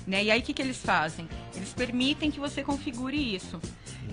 Né? 0.06 0.26
E 0.26 0.32
aí, 0.32 0.40
o 0.40 0.44
que, 0.44 0.54
que 0.54 0.62
eles 0.62 0.78
fazem? 0.78 1.28
Eles 1.56 1.72
permitem 1.74 2.30
que 2.30 2.40
você 2.40 2.62
configure 2.62 3.18
isso. 3.36 3.60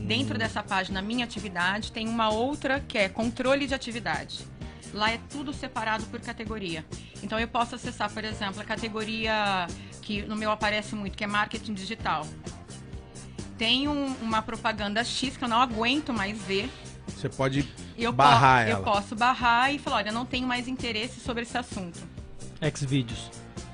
Dentro 0.06 0.38
dessa 0.38 0.62
página 0.62 1.02
Minha 1.02 1.24
Atividade, 1.24 1.90
tem 1.92 2.08
uma 2.08 2.30
outra 2.30 2.80
que 2.80 2.96
é 2.96 3.08
Controle 3.08 3.66
de 3.66 3.74
Atividade. 3.74 4.38
Lá 4.92 5.10
é 5.12 5.18
tudo 5.30 5.52
separado 5.52 6.04
por 6.06 6.20
categoria. 6.20 6.84
Então, 7.22 7.38
eu 7.38 7.46
posso 7.46 7.74
acessar, 7.76 8.10
por 8.10 8.24
exemplo, 8.24 8.60
a 8.60 8.64
categoria 8.64 9.66
que 10.02 10.22
no 10.22 10.34
meu 10.36 10.50
aparece 10.50 10.94
muito, 10.96 11.16
que 11.16 11.22
é 11.22 11.26
Marketing 11.26 11.74
Digital. 11.74 12.26
Tem 13.56 13.86
um- 13.88 14.14
uma 14.22 14.42
propaganda 14.42 15.04
X 15.04 15.36
que 15.36 15.44
eu 15.44 15.48
não 15.48 15.60
aguento 15.60 16.12
mais 16.12 16.36
ver. 16.42 16.68
Você 17.08 17.28
pode 17.28 17.68
Eu, 17.96 18.10
barrar 18.12 18.64
po- 18.64 18.70
ela. 18.70 18.80
eu 18.80 18.84
posso 18.84 19.14
barrar 19.14 19.72
e 19.72 19.78
falar, 19.78 19.96
olha, 19.98 20.12
não 20.12 20.24
tenho 20.24 20.46
mais 20.46 20.66
interesse 20.66 21.20
sobre 21.20 21.42
esse 21.42 21.56
assunto. 21.56 21.98
Xvideos. 22.74 23.30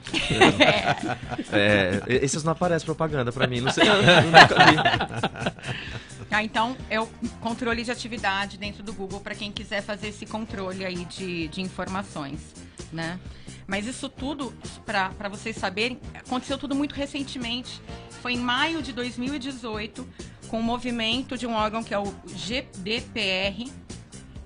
É, 1.52 2.00
esses 2.22 2.44
não 2.44 2.52
aparecem 2.52 2.84
propaganda 2.86 3.32
pra 3.32 3.46
mim, 3.46 3.60
não 3.60 3.72
sei. 3.72 3.88
Eu 3.88 3.94
nunca 4.22 4.46
vi. 4.46 5.95
Ah, 6.36 6.44
então, 6.44 6.76
é 6.90 7.00
o 7.00 7.06
controle 7.40 7.82
de 7.82 7.90
atividade 7.90 8.58
dentro 8.58 8.82
do 8.82 8.92
Google 8.92 9.20
para 9.20 9.34
quem 9.34 9.50
quiser 9.50 9.80
fazer 9.80 10.08
esse 10.08 10.26
controle 10.26 10.84
aí 10.84 11.06
de, 11.06 11.48
de 11.48 11.62
informações, 11.62 12.52
né? 12.92 13.18
Mas 13.66 13.86
isso 13.86 14.06
tudo, 14.06 14.54
para 14.84 15.30
vocês 15.30 15.56
saberem, 15.56 15.98
aconteceu 16.12 16.58
tudo 16.58 16.74
muito 16.74 16.94
recentemente. 16.94 17.80
Foi 18.20 18.34
em 18.34 18.38
maio 18.38 18.82
de 18.82 18.92
2018, 18.92 20.06
com 20.48 20.60
o 20.60 20.62
movimento 20.62 21.38
de 21.38 21.46
um 21.46 21.54
órgão 21.54 21.82
que 21.82 21.94
é 21.94 21.98
o 21.98 22.14
GDPR, 22.26 23.72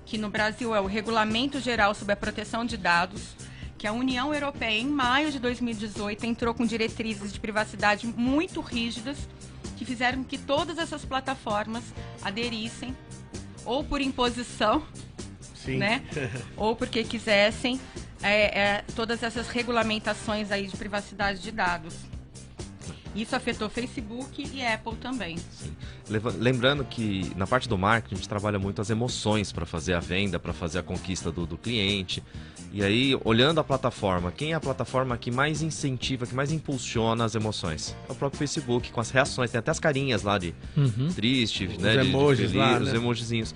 que 0.05 0.17
no 0.17 0.29
Brasil 0.29 0.73
é 0.73 0.79
o 0.79 0.85
Regulamento 0.85 1.59
Geral 1.59 1.93
sobre 1.93 2.13
a 2.13 2.15
Proteção 2.15 2.63
de 2.63 2.77
Dados, 2.77 3.35
que 3.77 3.85
a 3.85 3.91
União 3.91 4.33
Europeia, 4.33 4.79
em 4.79 4.87
maio 4.87 5.29
de 5.29 5.39
2018, 5.39 6.25
entrou 6.25 6.53
com 6.53 6.65
diretrizes 6.65 7.33
de 7.33 7.39
privacidade 7.41 8.07
muito 8.07 8.61
rígidas, 8.61 9.27
que 9.81 9.85
fizeram 9.85 10.23
que 10.23 10.37
todas 10.37 10.77
essas 10.77 11.03
plataformas 11.03 11.83
aderissem, 12.21 12.95
ou 13.65 13.83
por 13.83 13.99
imposição, 13.99 14.85
Sim. 15.55 15.77
né? 15.77 16.03
ou 16.55 16.75
porque 16.75 17.03
quisessem 17.03 17.81
é, 18.21 18.59
é, 18.59 18.85
todas 18.95 19.23
essas 19.23 19.47
regulamentações 19.47 20.51
aí 20.51 20.67
de 20.67 20.77
privacidade 20.77 21.41
de 21.41 21.51
dados. 21.51 21.95
Isso 23.15 23.35
afetou 23.35 23.71
Facebook 23.71 24.47
e 24.53 24.63
Apple 24.63 24.97
também. 24.97 25.39
Sim. 25.39 25.75
Lembrando 26.39 26.83
que 26.83 27.31
na 27.35 27.47
parte 27.47 27.69
do 27.69 27.77
marketing 27.77 28.15
a 28.15 28.17
gente 28.17 28.29
trabalha 28.29 28.59
muito 28.59 28.81
as 28.81 28.89
emoções 28.89 29.51
para 29.51 29.65
fazer 29.65 29.93
a 29.93 29.99
venda, 29.99 30.39
para 30.39 30.51
fazer 30.53 30.79
a 30.79 30.83
conquista 30.83 31.31
do, 31.31 31.45
do 31.45 31.57
cliente. 31.57 32.23
E 32.73 32.83
aí, 32.83 33.17
olhando 33.25 33.59
a 33.59 33.63
plataforma, 33.63 34.31
quem 34.31 34.51
é 34.53 34.55
a 34.55 34.59
plataforma 34.59 35.17
que 35.17 35.29
mais 35.29 35.61
incentiva, 35.61 36.25
que 36.25 36.33
mais 36.33 36.51
impulsiona 36.51 37.25
as 37.25 37.35
emoções? 37.35 37.95
É 38.07 38.11
o 38.11 38.15
próprio 38.15 38.37
Facebook, 38.39 38.91
com 38.91 38.99
as 39.01 39.09
reações. 39.11 39.51
Tem 39.51 39.59
até 39.59 39.71
as 39.71 39.79
carinhas 39.79 40.23
lá 40.23 40.37
de 40.37 40.55
Uhum. 40.75 41.09
triste, 41.13 41.67
né? 41.67 41.97
de- 41.97 42.03
de 42.03 42.09
emojis 42.09 42.53
lá, 42.53 42.77
os 42.79 42.89
né? 42.91 42.95
emojizinhos. 42.95 43.53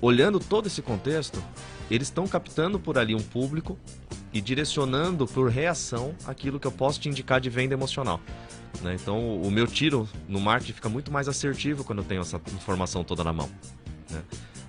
Olhando 0.00 0.40
todo 0.40 0.66
esse 0.66 0.80
contexto, 0.82 1.42
eles 1.90 2.08
estão 2.08 2.26
captando 2.26 2.78
por 2.80 2.98
ali 2.98 3.14
um 3.14 3.20
público 3.22 3.78
e 4.32 4.40
direcionando 4.40 5.26
por 5.26 5.50
reação 5.50 6.14
aquilo 6.26 6.58
que 6.58 6.66
eu 6.66 6.72
posso 6.72 6.98
te 7.00 7.08
indicar 7.08 7.40
de 7.40 7.50
venda 7.50 7.74
emocional. 7.74 8.20
né? 8.82 8.96
Então, 9.00 9.40
o- 9.42 9.50
meu 9.50 9.66
tiro 9.66 10.08
no 10.26 10.40
marketing 10.40 10.72
fica 10.72 10.88
muito 10.88 11.12
mais 11.12 11.28
assertivo 11.28 11.84
quando 11.84 11.98
eu 11.98 12.04
tenho 12.04 12.22
essa 12.22 12.40
informação 12.54 13.04
toda 13.04 13.22
na 13.22 13.32
mão. 13.32 13.48
né? 14.10 14.22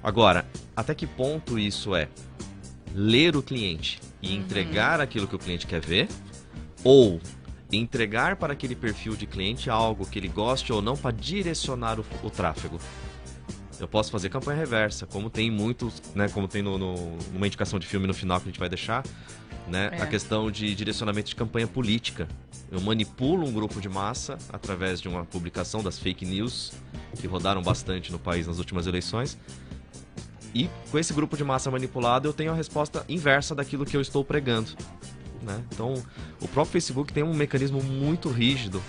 Agora, 0.04 0.46
até 0.76 0.94
que 0.94 1.08
ponto 1.08 1.58
isso 1.58 1.96
é 1.96 2.10
ler 2.94 3.36
o 3.38 3.42
cliente 3.42 4.00
e 4.22 4.36
entregar 4.36 5.00
aquilo 5.00 5.28
que 5.28 5.36
o 5.36 5.40
cliente 5.40 5.66
quer 5.66 5.80
ver 5.82 6.08
ou 6.84 7.20
entregar 7.72 8.36
para 8.36 8.54
aquele 8.54 8.76
perfil 8.76 9.16
de 9.16 9.26
cliente 9.26 9.70
algo 9.70 10.06
que 10.06 10.20
ele 10.20 10.28
goste 10.28 10.72
ou 10.74 10.82
não 10.82 10.96
para 10.96 11.12
direcionar 11.12 12.00
o, 12.00 12.06
o 12.22 12.30
tráfego. 12.30 12.78
Eu 13.80 13.88
posso 13.88 14.12
fazer 14.12 14.30
campanha 14.30 14.60
reversa, 14.60 15.06
como 15.08 15.30
tem 15.30 15.50
muitos, 15.50 16.02
né, 16.14 16.30
como 16.30 16.48
tem 16.48 16.62
no, 16.62 16.78
no- 16.78 17.18
numa 17.34 17.48
indicação 17.48 17.80
de 17.80 17.88
filme 17.88 18.06
no 18.06 18.14
final 18.14 18.40
que 18.40 18.44
a 18.48 18.52
gente 18.52 18.60
vai 18.60 18.70
deixar, 18.70 19.04
né, 19.74 19.90
É. 19.92 20.04
a 20.04 20.06
questão 20.06 20.52
de 20.52 20.74
direcionamento 20.76 21.30
de 21.30 21.36
campanha 21.36 21.66
política. 21.66 22.28
Eu 22.72 22.80
manipulo 22.80 23.48
um 23.48 23.52
grupo 23.52 23.82
de 23.82 23.90
massa 23.90 24.38
através 24.50 25.02
de 25.02 25.08
uma 25.08 25.26
publicação 25.26 25.82
das 25.82 25.98
fake 25.98 26.26
news 26.26 26.74
que 27.20 27.26
rodaram 27.26 27.62
bastante 27.62 28.12
no 28.12 28.20
país 28.20 28.46
nas 28.46 28.60
últimas 28.60 28.86
eleições. 28.86 29.36
E 30.54 30.70
com 30.92 31.00
esse 31.00 31.12
grupo 31.12 31.36
de 31.36 31.44
massa 31.44 31.72
manipulado, 31.72 32.28
eu 32.28 32.34
tenho 32.34 32.52
a 32.52 32.56
resposta 32.56 33.04
inversa 33.10 33.56
daquilo 33.56 33.84
que 33.84 33.98
eu 33.98 34.02
estou 34.02 34.24
pregando. 34.24 34.72
Né? 35.42 35.60
Então, 35.72 35.96
o 36.40 36.48
próprio 36.48 36.74
Facebook 36.74 37.12
tem 37.12 37.24
um 37.24 37.34
mecanismo 37.34 37.82
muito 37.82 38.30
rígido 38.30 38.82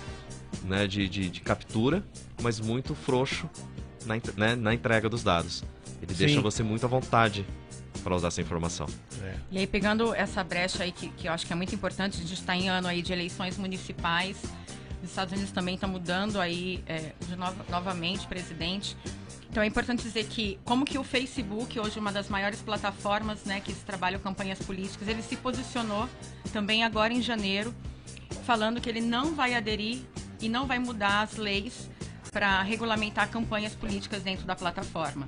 né, 0.63 0.85
de, 0.85 1.09
de, 1.09 1.29
de 1.31 1.41
captura, 1.41 2.03
mas 2.43 2.59
muito 2.59 2.93
frouxo 2.93 3.49
na, 4.05 4.15
né, 4.37 4.55
na 4.55 4.73
entrega 4.73 5.09
dos 5.09 5.23
dados. 5.23 5.63
Ele 5.99 6.13
Sim. 6.13 6.25
deixa 6.25 6.41
você 6.41 6.61
muito 6.61 6.85
à 6.85 6.89
vontade 6.89 7.43
para 8.05 8.15
usar 8.15 8.27
essa 8.27 8.39
informação. 8.39 8.85
É. 9.23 9.35
E 9.49 9.57
aí, 9.57 9.65
pegando 9.65 10.13
essa 10.13 10.43
brecha 10.43 10.83
aí, 10.83 10.91
que, 10.91 11.09
que 11.09 11.27
eu 11.27 11.33
acho 11.33 11.43
que 11.43 11.51
é 11.51 11.55
muito 11.55 11.73
importante, 11.73 12.19
a 12.19 12.21
gente 12.21 12.35
está 12.35 12.55
em 12.55 12.69
ano 12.69 12.87
aí 12.87 13.01
de 13.01 13.11
eleições 13.11 13.57
municipais, 13.57 14.37
os 15.03 15.09
Estados 15.09 15.33
Unidos 15.33 15.51
também 15.51 15.73
estão 15.73 15.89
mudando 15.89 16.39
aí 16.39 16.83
é, 16.85 17.13
de 17.27 17.35
nova- 17.35 17.65
novamente 17.67 18.27
presidente. 18.27 18.95
Então 19.49 19.63
é 19.63 19.65
importante 19.65 20.03
dizer 20.03 20.25
que, 20.25 20.59
como 20.63 20.85
que 20.85 20.99
o 20.99 21.03
Facebook, 21.03 21.79
hoje 21.79 21.97
uma 21.97 22.11
das 22.11 22.29
maiores 22.29 22.61
plataformas 22.61 23.43
né, 23.43 23.59
que 23.59 23.73
trabalham 23.73 24.19
campanhas 24.19 24.59
políticas, 24.59 25.07
ele 25.07 25.23
se 25.23 25.35
posicionou 25.35 26.07
também 26.53 26.83
agora 26.83 27.11
em 27.11 27.23
janeiro, 27.23 27.73
falando 28.43 28.79
que 28.79 28.87
ele 28.87 29.01
não 29.01 29.33
vai 29.33 29.55
aderir 29.55 30.01
e 30.39 30.47
não 30.47 30.67
vai 30.67 30.77
mudar 30.77 31.21
as 31.21 31.37
leis 31.37 31.89
para 32.31 32.61
regulamentar 32.61 33.29
campanhas 33.29 33.73
políticas 33.73 34.21
dentro 34.21 34.45
da 34.45 34.55
plataforma. 34.55 35.25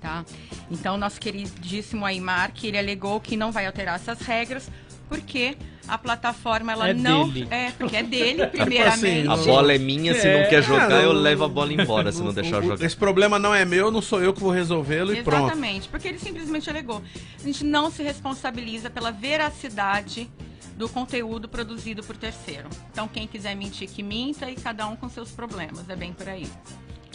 Tá? 0.00 0.24
Então, 0.70 0.96
nosso 0.96 1.18
queridíssimo 1.20 2.04
aí, 2.06 2.20
Mark, 2.20 2.62
ele 2.62 2.78
alegou 2.78 3.20
que 3.20 3.36
não 3.36 3.50
vai 3.50 3.66
alterar 3.66 3.96
essas 3.96 4.20
regras, 4.20 4.70
porque 5.08 5.56
a 5.88 5.98
plataforma 5.98 6.70
ela 6.70 6.90
É 6.90 6.94
não. 6.94 7.28
dele. 7.28 7.48
É, 7.50 7.70
porque 7.72 7.96
é 7.96 8.02
dele, 8.04 8.46
primeiramente. 8.46 9.06
assim, 9.26 9.26
A 9.26 9.36
Não. 9.36 9.44
bola 9.44 9.72
é 9.72 9.78
minha, 9.78 10.14
se 10.14 10.26
É, 10.28 10.42
não 10.42 10.48
quer 10.50 10.62
jogar, 10.62 10.88
cara, 10.88 11.02
eu 11.02 11.10
o- 11.10 11.14
levo 11.14 11.44
a 11.44 11.48
bola 11.48 11.72
embora, 11.72 12.12
se 12.12 12.22
não 12.22 12.32
deixar 12.32 12.62
o- 12.62 12.66
jogar. 12.66 12.84
Esse 12.84 12.96
problema 12.96 13.38
não 13.40 13.52
é 13.54 13.64
meu, 13.64 13.90
não 13.90 14.00
sou 14.02 14.22
eu 14.22 14.32
que 14.32 14.40
vou 14.40 14.52
resolvê-lo 14.52 15.12
e 15.12 15.22
pronto. 15.22 15.46
Exatamente, 15.46 15.88
porque 15.88 16.06
ele 16.08 16.18
simplesmente 16.18 16.70
alegou. 16.70 17.02
A 17.42 17.46
gente 17.46 17.64
não 17.64 17.90
se 17.90 18.02
responsabiliza 18.02 18.88
pela 18.90 19.10
veracidade 19.10 20.30
do 20.76 20.88
conteúdo 20.88 21.48
produzido 21.48 22.04
por 22.04 22.16
terceiro. 22.16 22.68
Então, 22.92 23.08
quem 23.08 23.26
quiser 23.26 23.56
mentir, 23.56 23.88
que 23.88 24.00
minta 24.02 24.48
e 24.48 24.54
cada 24.54 24.86
um 24.86 24.94
com 24.94 25.08
seus 25.08 25.30
problemas. 25.32 25.88
É 25.90 25.96
bem 25.96 26.12
por 26.12 26.28
aí. 26.28 26.46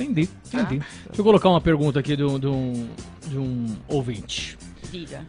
Entendi, 0.03 0.29
entendi. 0.47 0.79
Deixa 1.07 1.21
eu 1.21 1.23
colocar 1.23 1.49
uma 1.49 1.61
pergunta 1.61 1.99
aqui 1.99 2.15
de 2.15 2.23
um, 2.23 2.39
de 2.39 2.47
um, 2.47 2.87
de 3.27 3.37
um 3.37 3.75
ouvinte. 3.87 4.57
Diga. 4.91 5.21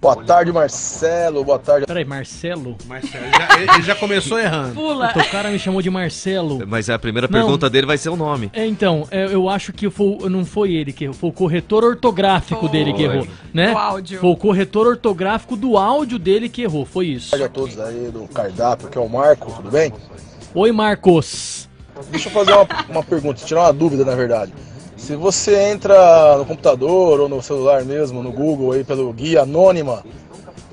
Boa 0.00 0.16
tarde, 0.24 0.50
Marcelo. 0.50 1.44
Boa 1.44 1.58
tarde. 1.58 1.84
Peraí, 1.86 2.06
Marcelo? 2.06 2.74
Marcelo, 2.86 3.22
ele 3.26 3.32
já, 3.66 3.74
ele 3.74 3.82
já 3.82 3.94
começou 3.94 4.38
errando. 4.38 4.72
Pula! 4.72 5.12
O 5.14 5.30
cara 5.30 5.50
me 5.50 5.58
chamou 5.58 5.82
de 5.82 5.90
Marcelo. 5.90 6.66
Mas 6.66 6.88
a 6.88 6.98
primeira 6.98 7.28
Não. 7.28 7.38
pergunta 7.38 7.68
dele 7.68 7.86
vai 7.86 7.98
ser 7.98 8.08
o 8.08 8.16
nome. 8.16 8.50
É, 8.54 8.64
então, 8.64 9.06
é, 9.10 9.26
eu 9.26 9.46
acho 9.46 9.74
que 9.74 9.90
foi, 9.90 10.16
não 10.30 10.46
foi 10.46 10.72
ele 10.72 10.90
que 10.90 11.04
errou, 11.04 11.14
foi 11.14 11.28
o 11.28 11.32
corretor 11.34 11.84
ortográfico 11.84 12.60
Foi. 12.60 12.70
dele 12.70 12.94
que 12.94 13.02
errou, 13.02 13.28
né? 13.52 13.72
Do 13.72 13.78
áudio. 13.78 14.20
Foi 14.20 14.30
o 14.30 14.36
corretor 14.36 14.86
ortográfico 14.86 15.54
do 15.54 15.76
áudio 15.76 16.18
dele 16.18 16.48
que 16.48 16.62
errou, 16.62 16.86
foi 16.86 17.08
isso. 17.08 17.36
Boa 17.36 17.46
tarde 17.46 17.52
a 17.52 17.62
todos 17.62 17.78
aí 17.78 18.10
do 18.10 18.26
cardápio, 18.28 18.88
que 18.88 18.96
é 18.96 19.00
o 19.00 19.08
Marco, 19.08 19.52
tudo 19.52 19.70
bem? 19.70 19.92
Oi, 20.54 20.72
Marcos. 20.72 21.59
Deixa 22.10 22.28
eu 22.28 22.32
fazer 22.32 22.52
uma, 22.52 22.66
uma 22.88 23.02
pergunta, 23.02 23.44
tirar 23.44 23.62
uma 23.62 23.72
dúvida 23.72 24.04
na 24.04 24.14
verdade. 24.14 24.52
Se 24.96 25.16
você 25.16 25.56
entra 25.70 26.36
no 26.36 26.44
computador 26.44 27.20
ou 27.20 27.28
no 27.28 27.42
celular 27.42 27.84
mesmo, 27.84 28.22
no 28.22 28.30
Google 28.30 28.72
aí 28.72 28.84
pelo 28.84 29.12
guia 29.12 29.42
anônima, 29.42 30.04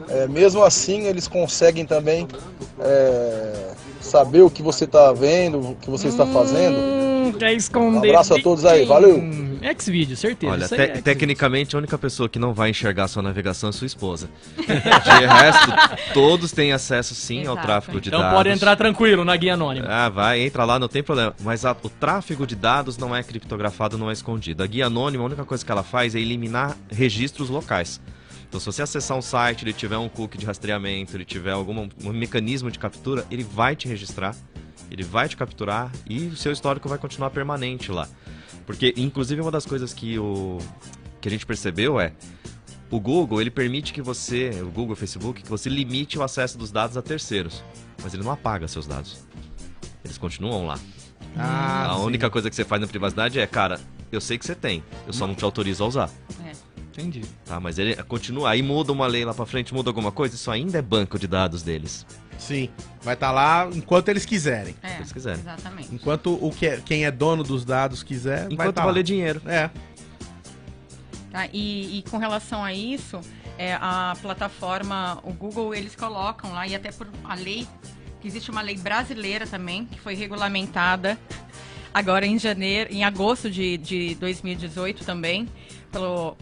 é, 0.10 0.28
mesmo 0.28 0.64
assim 0.64 1.04
eles 1.04 1.28
conseguem 1.28 1.86
também 1.86 2.28
é, 2.80 3.72
saber 4.02 4.42
o 4.42 4.50
que 4.50 4.62
você 4.62 4.84
está 4.84 5.12
vendo, 5.14 5.60
o 5.60 5.76
que 5.76 5.90
você 5.90 6.08
está 6.08 6.26
fazendo. 6.26 6.78
Hum, 6.78 7.34
quer 7.38 7.54
esconder. 7.54 8.08
Um 8.08 8.12
abraço 8.12 8.34
a 8.34 8.42
todos 8.42 8.66
aí, 8.66 8.86
valeu. 8.86 9.18
Xvideo, 9.80 10.16
certeza. 10.18 10.52
Olha, 10.52 10.68
te- 10.68 10.76
é 10.76 10.88
tecnicamente 11.02 11.76
a 11.76 11.80
única 11.80 11.98
pessoa 11.98 12.28
que 12.30 12.38
não 12.40 12.54
vai 12.54 12.70
enxergar 12.70 13.08
sua 13.08 13.22
navegação 13.24 13.70
é 13.70 13.72
sua 13.72 13.88
esposa. 13.88 14.30
De 14.58 15.26
resto, 15.26 16.14
todos 16.14 16.52
têm 16.52 16.72
acesso 16.72 17.14
sim 17.16 17.40
ao 17.46 17.54
Exato. 17.54 17.62
tráfego 17.68 18.02
de 18.02 18.10
Então 18.10 18.20
dados. 18.22 18.38
pode 18.38 18.50
entrar 18.50 18.76
tranquilo 18.76 19.24
na 19.26 19.36
guia 19.36 19.54
anônima. 19.56 19.88
Ah, 19.90 20.10
vai, 20.10 20.42
entra 20.42 20.64
lá, 20.66 20.78
não 20.80 20.88
tem 20.88 21.02
problema. 21.04 21.34
Mas 21.42 21.66
a- 21.66 21.76
o 21.84 21.90
tráfego 21.90 22.46
de 22.46 22.56
dados 22.56 22.98
não 22.98 23.16
é 23.16 23.24
criptografado, 23.24 23.98
não 23.98 24.10
é 24.10 24.14
escondido. 24.14 24.64
A 24.64 24.68
guia 24.68 24.88
anônima, 24.88 25.24
a 25.24 25.28
única 25.28 25.46
coisa 25.46 25.66
que 25.66 25.72
ela 25.72 25.84
faz 25.84 26.16
é 26.16 26.20
eliminar 26.20 26.76
registros 26.90 27.50
locais. 27.50 28.00
Então, 28.48 28.60
se 28.60 28.66
você 28.66 28.82
acessar 28.82 29.18
um 29.18 29.22
site, 29.22 29.64
ele 29.66 29.74
tiver 29.74 29.98
um 29.98 30.08
cookie 30.08 30.38
de 30.38 30.46
rastreamento, 30.46 31.16
ele 31.18 31.26
tiver 31.26 31.52
algum 31.52 31.90
um 32.04 32.14
mecanismo 32.14 32.72
de 32.72 32.80
captura, 32.80 33.26
ele 33.30 33.44
vai 33.44 33.76
te 33.76 33.90
registrar, 33.90 34.34
ele 34.90 35.04
vai 35.04 35.28
te 35.28 35.36
capturar 35.36 35.92
e 36.10 36.28
o 36.28 36.36
seu 36.38 36.54
histórico 36.54 36.88
vai 36.88 36.98
continuar 36.98 37.30
permanente 37.30 37.92
lá. 37.92 38.08
Porque, 38.68 38.94
inclusive, 38.98 39.40
uma 39.42 39.50
das 39.50 39.66
coisas 39.66 39.94
que, 39.94 40.20
o, 40.20 40.58
que 41.22 41.30
a 41.30 41.32
gente 41.32 41.46
percebeu 41.46 42.00
é 42.02 42.12
o 42.92 43.00
Google, 43.00 43.40
ele 43.40 43.50
permite 43.50 43.94
que 43.94 44.02
você, 44.02 44.50
o 44.62 44.70
Google, 44.70 44.92
o 44.92 44.96
Facebook, 44.96 45.42
que 45.42 45.50
você 45.50 45.70
limite 45.70 46.20
o 46.20 46.24
acesso 46.24 46.58
dos 46.58 46.70
dados 46.70 46.98
a 46.98 47.02
terceiros. 47.02 47.64
Mas 48.04 48.14
ele 48.14 48.24
não 48.24 48.32
apaga 48.32 48.68
seus 48.68 48.86
dados. 48.86 49.26
Eles 50.04 50.18
continuam 50.18 50.68
lá. 50.68 50.78
Ah, 51.36 51.94
a 51.94 51.96
sim. 51.96 52.04
única 52.04 52.30
coisa 52.30 52.50
que 52.50 52.56
você 52.56 52.66
faz 52.66 52.82
na 52.82 52.88
privacidade 52.88 53.40
é, 53.40 53.48
cara, 53.48 53.80
eu 54.12 54.20
sei 54.20 54.38
que 54.38 54.46
você 54.46 54.56
tem, 54.56 54.84
eu 55.06 55.14
só 55.14 55.26
não 55.26 55.34
te 55.34 55.46
autorizo 55.46 55.84
a 55.86 55.88
usar. 55.88 56.10
É. 56.46 56.52
Entendi. 56.78 57.22
Tá, 57.46 57.60
mas 57.60 57.78
ele 57.78 57.96
continua, 58.04 58.50
aí 58.50 58.62
muda 58.62 58.92
uma 58.92 59.08
lei 59.08 59.24
lá 59.24 59.34
pra 59.34 59.46
frente, 59.46 59.74
muda 59.74 59.90
alguma 59.90 60.12
coisa, 60.12 60.36
isso 60.36 60.50
ainda 60.52 60.80
é 60.80 60.82
banco 60.82 61.18
de 61.18 61.28
dados 61.28 61.62
deles. 61.62 62.06
Sim. 62.38 62.70
Vai 63.02 63.14
estar 63.14 63.32
lá 63.32 63.70
enquanto 63.74 64.10
eles 64.10 64.26
quiserem. 64.26 64.76
É, 64.84 64.98
eles 64.98 65.12
quiserem. 65.12 65.40
Exatamente. 65.40 65.94
Enquanto 65.94 66.34
o 66.34 66.52
que 66.52 66.68
é- 66.68 66.82
quem 66.86 67.06
é 67.06 67.12
dono 67.12 67.44
dos 67.44 67.64
dados 67.66 68.04
quiser, 68.04 68.44
vai 68.44 68.54
Enquanto 68.54 68.76
tá 68.76 68.84
valer 68.86 69.00
lá. 69.00 69.04
dinheiro. 69.04 69.42
É. 69.46 69.70
Tá? 71.32 71.48
E, 71.54 72.00
e 72.00 72.04
com 72.10 72.18
relação 72.18 72.64
a 72.64 72.74
isso, 72.74 73.20
é, 73.58 73.74
a 73.74 74.16
plataforma, 74.22 75.20
o 75.24 75.34
Google, 75.34 75.74
eles 75.74 75.96
colocam 75.96 76.52
lá, 76.54 76.68
e 76.68 76.76
até 76.76 76.92
por 76.92 77.08
a 77.24 77.36
lei, 77.36 77.68
que 78.22 78.28
existe 78.28 78.50
uma 78.50 78.62
lei 78.62 78.78
brasileira 78.78 79.46
também, 79.46 79.86
que 79.86 80.00
foi 80.00 80.16
regulamentada 80.16 81.18
agora 81.94 82.26
em 82.26 82.38
janeiro, 82.40 82.92
em 82.94 83.04
agosto 83.04 83.50
de, 83.50 83.78
de 83.78 84.16
2018 84.16 85.04
também, 85.04 85.48
pelo 85.92 86.38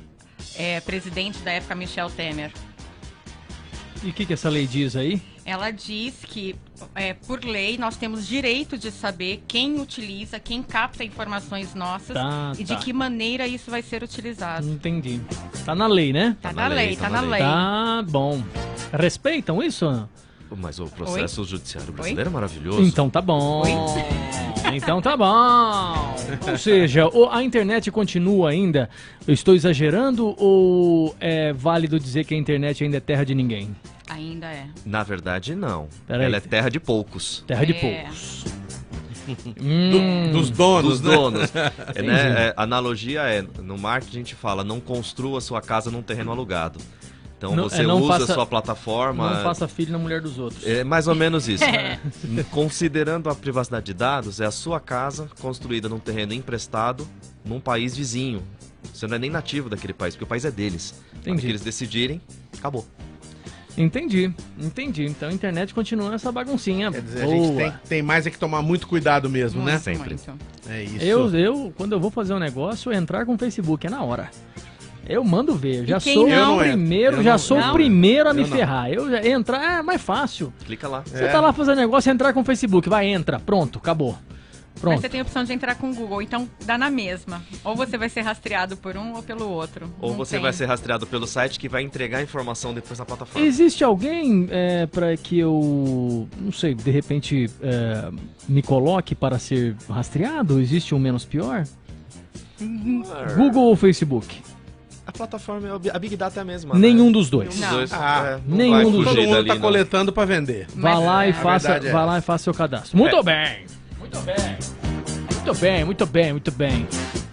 é, 0.55 0.79
presidente 0.81 1.39
da 1.39 1.51
época, 1.51 1.75
Michel 1.75 2.09
Temer. 2.09 2.51
E 4.05 4.09
o 4.09 4.13
que, 4.13 4.24
que 4.24 4.33
essa 4.33 4.50
lei 4.50 4.67
diz 4.67 4.95
aí? 4.95 5.19
Ela 5.43 5.71
diz 5.71 6.13
que, 6.24 6.55
é, 6.93 7.13
por 7.13 7.43
lei, 7.43 7.75
nós 7.75 7.97
temos 7.97 8.27
direito 8.27 8.77
de 8.77 8.91
saber 8.91 9.43
quem 9.47 9.81
utiliza, 9.81 10.39
quem 10.39 10.62
capta 10.62 11.03
informações 11.03 11.74
nossas 11.74 12.13
Tá, 12.13 12.51
e 12.55 12.63
tá. 12.63 12.75
de 12.75 12.85
que 12.85 12.93
maneira 12.93 13.47
isso 13.47 13.71
vai 13.71 13.81
ser 13.81 14.03
utilizado. 14.03 14.69
Entendi. 14.69 15.19
Tá 15.65 15.74
na 15.74 15.88
lei, 15.88 16.13
né? 16.13 16.38
Tá, 16.39 16.53
na 16.53 16.67
lei, 16.67 16.95
tá 16.95 17.09
na 17.09 17.21
lei. 17.21 17.41
Tá 17.41 18.05
bom. 18.07 18.43
Respeitam 18.93 19.63
isso? 19.63 20.07
Mas 20.55 20.79
o 20.79 20.85
processo 20.85 21.43
judiciário 21.43 21.91
brasileiro 21.91 22.29
é 22.29 22.31
maravilhoso. 22.31 22.83
Então 22.83 23.09
tá 23.09 23.21
bom. 23.21 23.63
Oi? 23.63 23.71
Então 24.75 25.01
tá 25.01 25.17
bom. 25.17 26.15
Ou 26.47 26.57
seja, 26.59 27.09
a 27.31 27.43
internet 27.43 27.89
continua 27.89 28.51
ainda. 28.51 28.88
Eu 29.27 29.33
estou 29.33 29.55
exagerando 29.55 30.35
ou 30.38 31.15
é 31.19 31.51
válido 31.51 32.00
dizer 32.00 32.24
que 32.24 32.35
a 32.35 32.38
internet 32.38 32.83
ainda 32.83 32.97
é 32.97 33.00
terra 33.00 33.24
de 33.24 33.33
ninguém? 33.33 33.75
Ainda 34.09 34.47
é. 34.47 34.67
Na 34.85 35.03
verdade, 35.03 35.55
não. 35.55 35.88
Peraí. 36.07 36.25
Ela 36.25 36.38
é 36.38 36.39
terra 36.39 36.69
de 36.69 36.79
poucos. 36.79 37.43
Terra 37.47 37.65
de 37.65 37.74
É. 37.74 37.79
poucos. 38.03 38.45
Do- 39.25 39.59
Hum, 39.63 40.31
dos 40.31 40.51
donos, 40.51 41.00
Dos 41.00 41.01
né? 41.01 41.15
donos. 41.15 41.51
É, 41.95 42.01
né, 42.03 42.47
é, 42.50 42.53
a 42.55 42.62
analogia 42.63 43.21
é, 43.24 43.41
no 43.41 43.75
marketing 43.77 44.17
a 44.17 44.19
gente 44.19 44.35
fala, 44.35 44.63
não 44.63 44.79
construa 44.79 45.41
sua 45.41 45.62
casa 45.62 45.89
num 45.89 46.03
terreno 46.03 46.29
alugado. 46.31 46.79
Então 47.35 47.55
Não- 47.55 47.63
você 47.63 47.81
é, 47.81 47.88
não 47.88 48.00
usa 48.01 48.19
faça- 48.19 48.31
a 48.31 48.35
sua 48.35 48.45
plataforma. 48.45 49.33
não 49.33 49.43
faça 49.43 49.67
filho 49.67 49.91
na 49.91 49.97
mulher 49.97 50.21
dos 50.21 50.38
outros. 50.38 50.65
É 50.65 50.83
mais 50.83 51.07
ou 51.07 51.15
menos 51.15 51.47
isso. 51.47 51.63
Considerando 52.51 53.29
a 53.29 53.35
privacidade 53.35 53.88
de 53.88 53.93
dados, 53.95 54.39
é 54.39 54.45
a 54.45 54.51
sua 54.51 54.79
casa 54.79 55.27
construída 55.39 55.89
num 55.89 56.00
terreno 56.00 56.31
emprestado 56.33 57.07
num 57.43 57.59
país 57.59 57.95
vizinho. 57.97 58.43
Você 58.93 59.07
não 59.07 59.15
é 59.15 59.19
nem 59.19 59.29
nativo 59.31 59.69
daquele 59.69 59.93
país, 59.93 60.13
porque 60.13 60.24
o 60.24 60.27
país 60.27 60.45
é 60.45 60.51
deles. 60.51 60.93
Entendi. 61.15 61.41
que 61.41 61.47
eles 61.47 61.62
decidirem, 61.62 62.21
acabou. 62.57 62.85
Entendi, 63.77 64.32
entendi. 64.58 65.05
Então 65.05 65.27
a 65.29 65.34
internet 65.34 65.74
continua 65.74 66.15
essa 66.15 66.32
baguncinha. 66.32 66.91
Quer 66.91 67.01
dizer, 67.01 67.24
a 67.24 67.27
gente 67.27 67.48
Boa. 67.48 67.58
tem, 67.58 67.74
tem 67.89 68.01
mais 68.01 68.25
é 68.25 68.29
que 68.32 68.38
tomar 68.38 68.62
muito 68.62 68.88
cuidado 68.88 69.29
mesmo, 69.29 69.62
né? 69.63 69.74
Muito, 69.74 69.84
Sempre. 69.84 70.10
muito. 70.10 70.34
É 70.70 70.84
isso. 70.84 71.03
Eu, 71.03 71.36
eu, 71.36 71.74
quando 71.75 71.91
eu 71.91 72.00
vou 72.00 72.10
fazer 72.10 72.34
um 72.34 72.39
negócio, 72.39 72.91
eu 72.91 72.98
entrar 72.98 73.25
com 73.25 73.34
o 73.34 73.38
Facebook, 73.38 73.86
é 73.86 73.89
na 73.89 74.01
hora. 74.01 74.29
Eu 75.08 75.24
mando 75.24 75.53
ver, 75.53 75.86
já 75.86 76.00
sou 76.00 76.27
não? 76.27 76.36
Eu 76.36 76.48
o 76.48 76.53
entro. 76.63 76.67
primeiro, 76.77 77.22
já 77.22 77.32
não- 77.34 77.38
sou 77.38 77.60
não. 77.60 77.70
o 77.70 77.74
primeiro 77.74 78.29
a 78.29 78.34
me 78.34 78.41
Eu 78.41 78.48
ferrar. 78.48 78.89
Eu 78.89 79.12
já- 79.12 79.24
entrar 79.27 79.79
é 79.79 79.82
mais 79.84 80.01
fácil. 80.01 80.51
Clica 80.65 80.88
lá. 80.88 81.03
Você 81.05 81.25
É. 81.25 81.27
tá 81.27 81.39
lá 81.39 81.53
fazendo 81.53 81.77
negócio, 81.77 82.12
entrar 82.12 82.34
com 82.34 82.41
o 82.41 82.44
Facebook, 82.46 82.89
vai, 82.89 83.05
entra, 83.08 83.39
pronto, 83.39 83.77
acabou. 83.77 84.17
Mas 84.75 84.82
Pronto. 84.82 85.01
você 85.01 85.10
tem 85.10 85.20
a 85.22 85.24
opção 85.24 85.44
de 85.46 85.53
entrar 85.53 85.75
com 85.75 85.89
o 85.89 85.96
Google, 85.96 86.22
então 86.22 86.50
dá 86.65 86.77
na 86.77 86.89
mesma. 86.89 87.41
Ou 87.63 87.75
você 87.75 87.98
vai 87.98 88.10
ser 88.10 88.22
rastreado 88.22 88.75
por 88.75 88.98
um 88.98 89.13
ou 89.13 89.24
pelo 89.24 89.50
outro. 89.50 89.89
Ou 90.01 90.10
Não 90.12 90.17
você 90.17 90.36
tem. 90.36 90.41
vai 90.44 90.51
ser 90.53 90.65
rastreado 90.65 91.08
pelo 91.08 91.25
site 91.25 91.58
que 91.58 91.70
vai 91.70 91.82
entregar 91.82 92.17
a 92.20 92.22
informação 92.22 92.74
depois 92.74 93.00
na 93.00 93.05
plataforma. 93.05 93.48
Existe 93.48 93.84
alguém 93.86 94.48
é, 94.51 94.86
para 94.86 95.15
que 95.15 95.39
eu, 95.39 96.27
não 96.39 96.51
sei, 96.51 96.75
de 96.75 96.91
repente 96.91 97.50
é, 97.62 98.10
me 98.50 98.62
coloque 98.62 99.15
para 99.15 99.39
ser 99.39 99.75
rastreado? 99.89 100.60
Existe 100.60 100.94
um 100.94 101.00
menos 101.00 101.24
pior? 101.25 101.63
Google 103.38 103.63
ou 103.63 103.75
Facebook? 103.75 104.41
A 105.08 105.12
plataforma, 105.12 105.79
a 105.94 106.00
Big 106.00 106.17
Data 106.17 106.39
é 106.39 106.41
a 106.41 106.46
mesma. 106.46 106.75
Nenhum 106.77 107.08
né? 107.08 107.12
dos 107.13 107.29
dois. 107.29 107.50
Nenhum 107.50 107.62
dos 107.62 107.70
Não. 107.70 107.77
dois. 107.77 107.94
Ah, 107.94 108.24
é, 108.25 108.50
não 108.50 108.58
nenhum 108.58 108.72
vai 108.74 108.84
dos 108.84 108.91
fugir 108.94 109.05
Todo 109.15 109.27
mundo 109.27 109.46
tá 109.48 109.53
não. 109.53 109.62
coletando 109.62 110.12
pra 110.13 110.25
vender. 110.25 110.67
Vá 110.75 110.96
Mas 110.96 111.05
lá 111.05 111.25
é, 111.25 111.27
e 111.27 111.32
a 111.32 111.34
faça, 111.36 111.72
é 111.74 111.91
vá 111.91 112.05
lá 112.05 112.13
essa. 112.17 112.24
e 112.24 112.25
faça 112.25 112.44
seu 112.46 112.53
cadastro. 112.53 112.98
Muito 112.98 113.15
É. 113.17 113.24
bem, 113.24 113.65
bem, 114.25 114.58
muito 115.36 115.53
bem, 115.55 115.84
muito 115.86 116.05
bem, 116.05 116.32
muito 116.32 116.51
bem. 116.51 116.88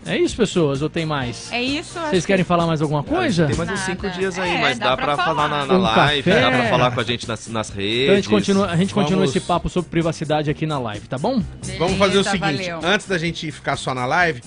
É 0.05 0.19
isso, 0.19 0.37
pessoas? 0.37 0.83
Ou 0.83 0.91
tem 0.91 1.07
mais? 1.07 1.51
É 1.53 1.63
isso. 1.63 1.97
acho 1.99 2.11
Vocês 2.11 2.25
que- 2.27 2.33
querem 2.33 2.45
falar 2.45 2.67
mais 2.67 2.83
alguma 2.83 3.03
coisa? 3.05 3.47
Tem 3.47 3.57
mais 3.57 3.71
uns 3.71 3.81
cinco 3.81 4.11
dias 4.11 4.37
aí, 4.39 4.57
É, 4.57 4.61
mas 4.61 4.79
dá 4.79 4.91
dá, 4.91 4.97
pra 4.97 5.15
pra 5.15 5.25
falar 5.25 5.49
na, 5.49 5.65
na 5.65 5.75
Um 5.75 5.81
live, 5.81 6.23
café. 6.25 6.41
dá 6.41 6.51
pra 6.51 6.69
falar 6.69 6.91
com 6.91 7.01
a 7.01 7.05
gente 7.05 7.29
nas, 7.29 7.47
nas 7.49 7.71
redes. 7.71 8.03
Então 8.03 8.13
a 8.13 8.17
gente 8.17 8.29
continua, 8.29 8.67
a 8.67 8.77
gente 8.77 8.93
continua 8.93 9.21
Vamos- 9.21 9.37
esse 9.37 9.47
papo 9.47 9.69
sobre 9.69 9.91
privacidade 9.91 10.51
aqui 10.51 10.67
na 10.67 10.79
live, 10.79 11.07
tá 11.07 11.17
bom? 11.19 11.41
Vamos 11.79 11.97
fazer 11.99 12.19
o 12.19 12.25
seguinte, 12.25 12.69
valeu. 12.69 12.81
antes 12.83 13.07
da 13.07 13.17
gente 13.17 13.51
ficar 13.53 13.77
só 13.77 13.95
na 13.95 14.05
live, 14.05 14.43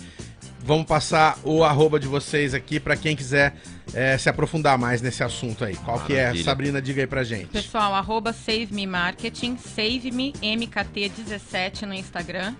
vamos 0.63 0.85
passar 0.85 1.37
o 1.43 1.63
arroba 1.63 1.99
de 1.99 2.07
vocês 2.07 2.53
aqui 2.53 2.77
pra 2.79 2.97
quem 2.97 3.15
quiser 3.15 3.55
é, 3.93 4.17
se 4.17 4.29
aprofundar 4.29 4.77
mais 4.77 5.01
nesse 5.01 5.23
assunto 5.23 5.63
aí. 5.63 5.75
Qual 5.75 5.99
que 5.99 6.13
é? 6.13 6.23
Maravilha. 6.23 6.43
Sabrina, 6.43 6.81
diga 6.81 7.01
aí 7.01 7.07
pra 7.07 7.23
gente. 7.23 7.47
Pessoal, 7.47 7.93
arroba 7.93 8.33
Save 8.33 8.69
Me 8.71 8.87
Marketing, 8.87 9.57
Save 9.57 10.11
Me 10.11 10.33
MKT17 10.33 11.83
no 11.83 11.93
Instagram 11.93 12.53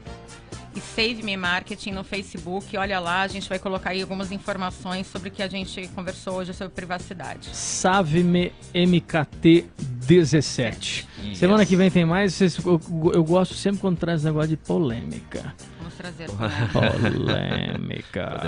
e 0.76 0.82
Save 0.82 1.24
Me 1.24 1.38
Marketing 1.38 1.92
no 1.92 2.04
Facebook. 2.04 2.76
Olha 2.78 3.00
lá, 3.00 3.22
a 3.22 3.28
gente 3.28 3.48
vai 3.48 3.58
colocar 3.58 3.92
aí 3.92 4.02
algumas 4.02 4.32
informações 4.32 5.08
sobre 5.08 5.30
o 5.30 5.32
que 5.32 5.42
a 5.42 5.48
gente 5.48 5.88
conversou 5.96 6.36
hoje 6.36 6.54
sobre 6.54 6.74
privacidade. 6.74 7.50
Saveme 7.54 8.52
MKT 8.74 9.66
17. 9.78 11.08
Semana 11.34 11.66
que 11.66 11.76
vem 11.76 11.90
tem 11.90 12.06
mais. 12.06 12.40
Eu, 12.42 12.80
eu 13.14 13.24
gosto 13.24 13.54
sempre 13.54 13.80
quando 13.80 13.98
traz 13.98 14.24
negócio 14.24 14.50
de 14.50 14.58
polêmica. 14.58 15.56
Vamos 15.86 15.98
trazer. 15.98 16.30
Polêmica. 16.74 18.42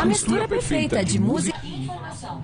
A 0.00 0.04
mistura 0.04 0.48
perfeita 0.48 1.04
de 1.04 1.20
música 1.20 1.56
e 1.62 1.84
informação. 1.84 2.42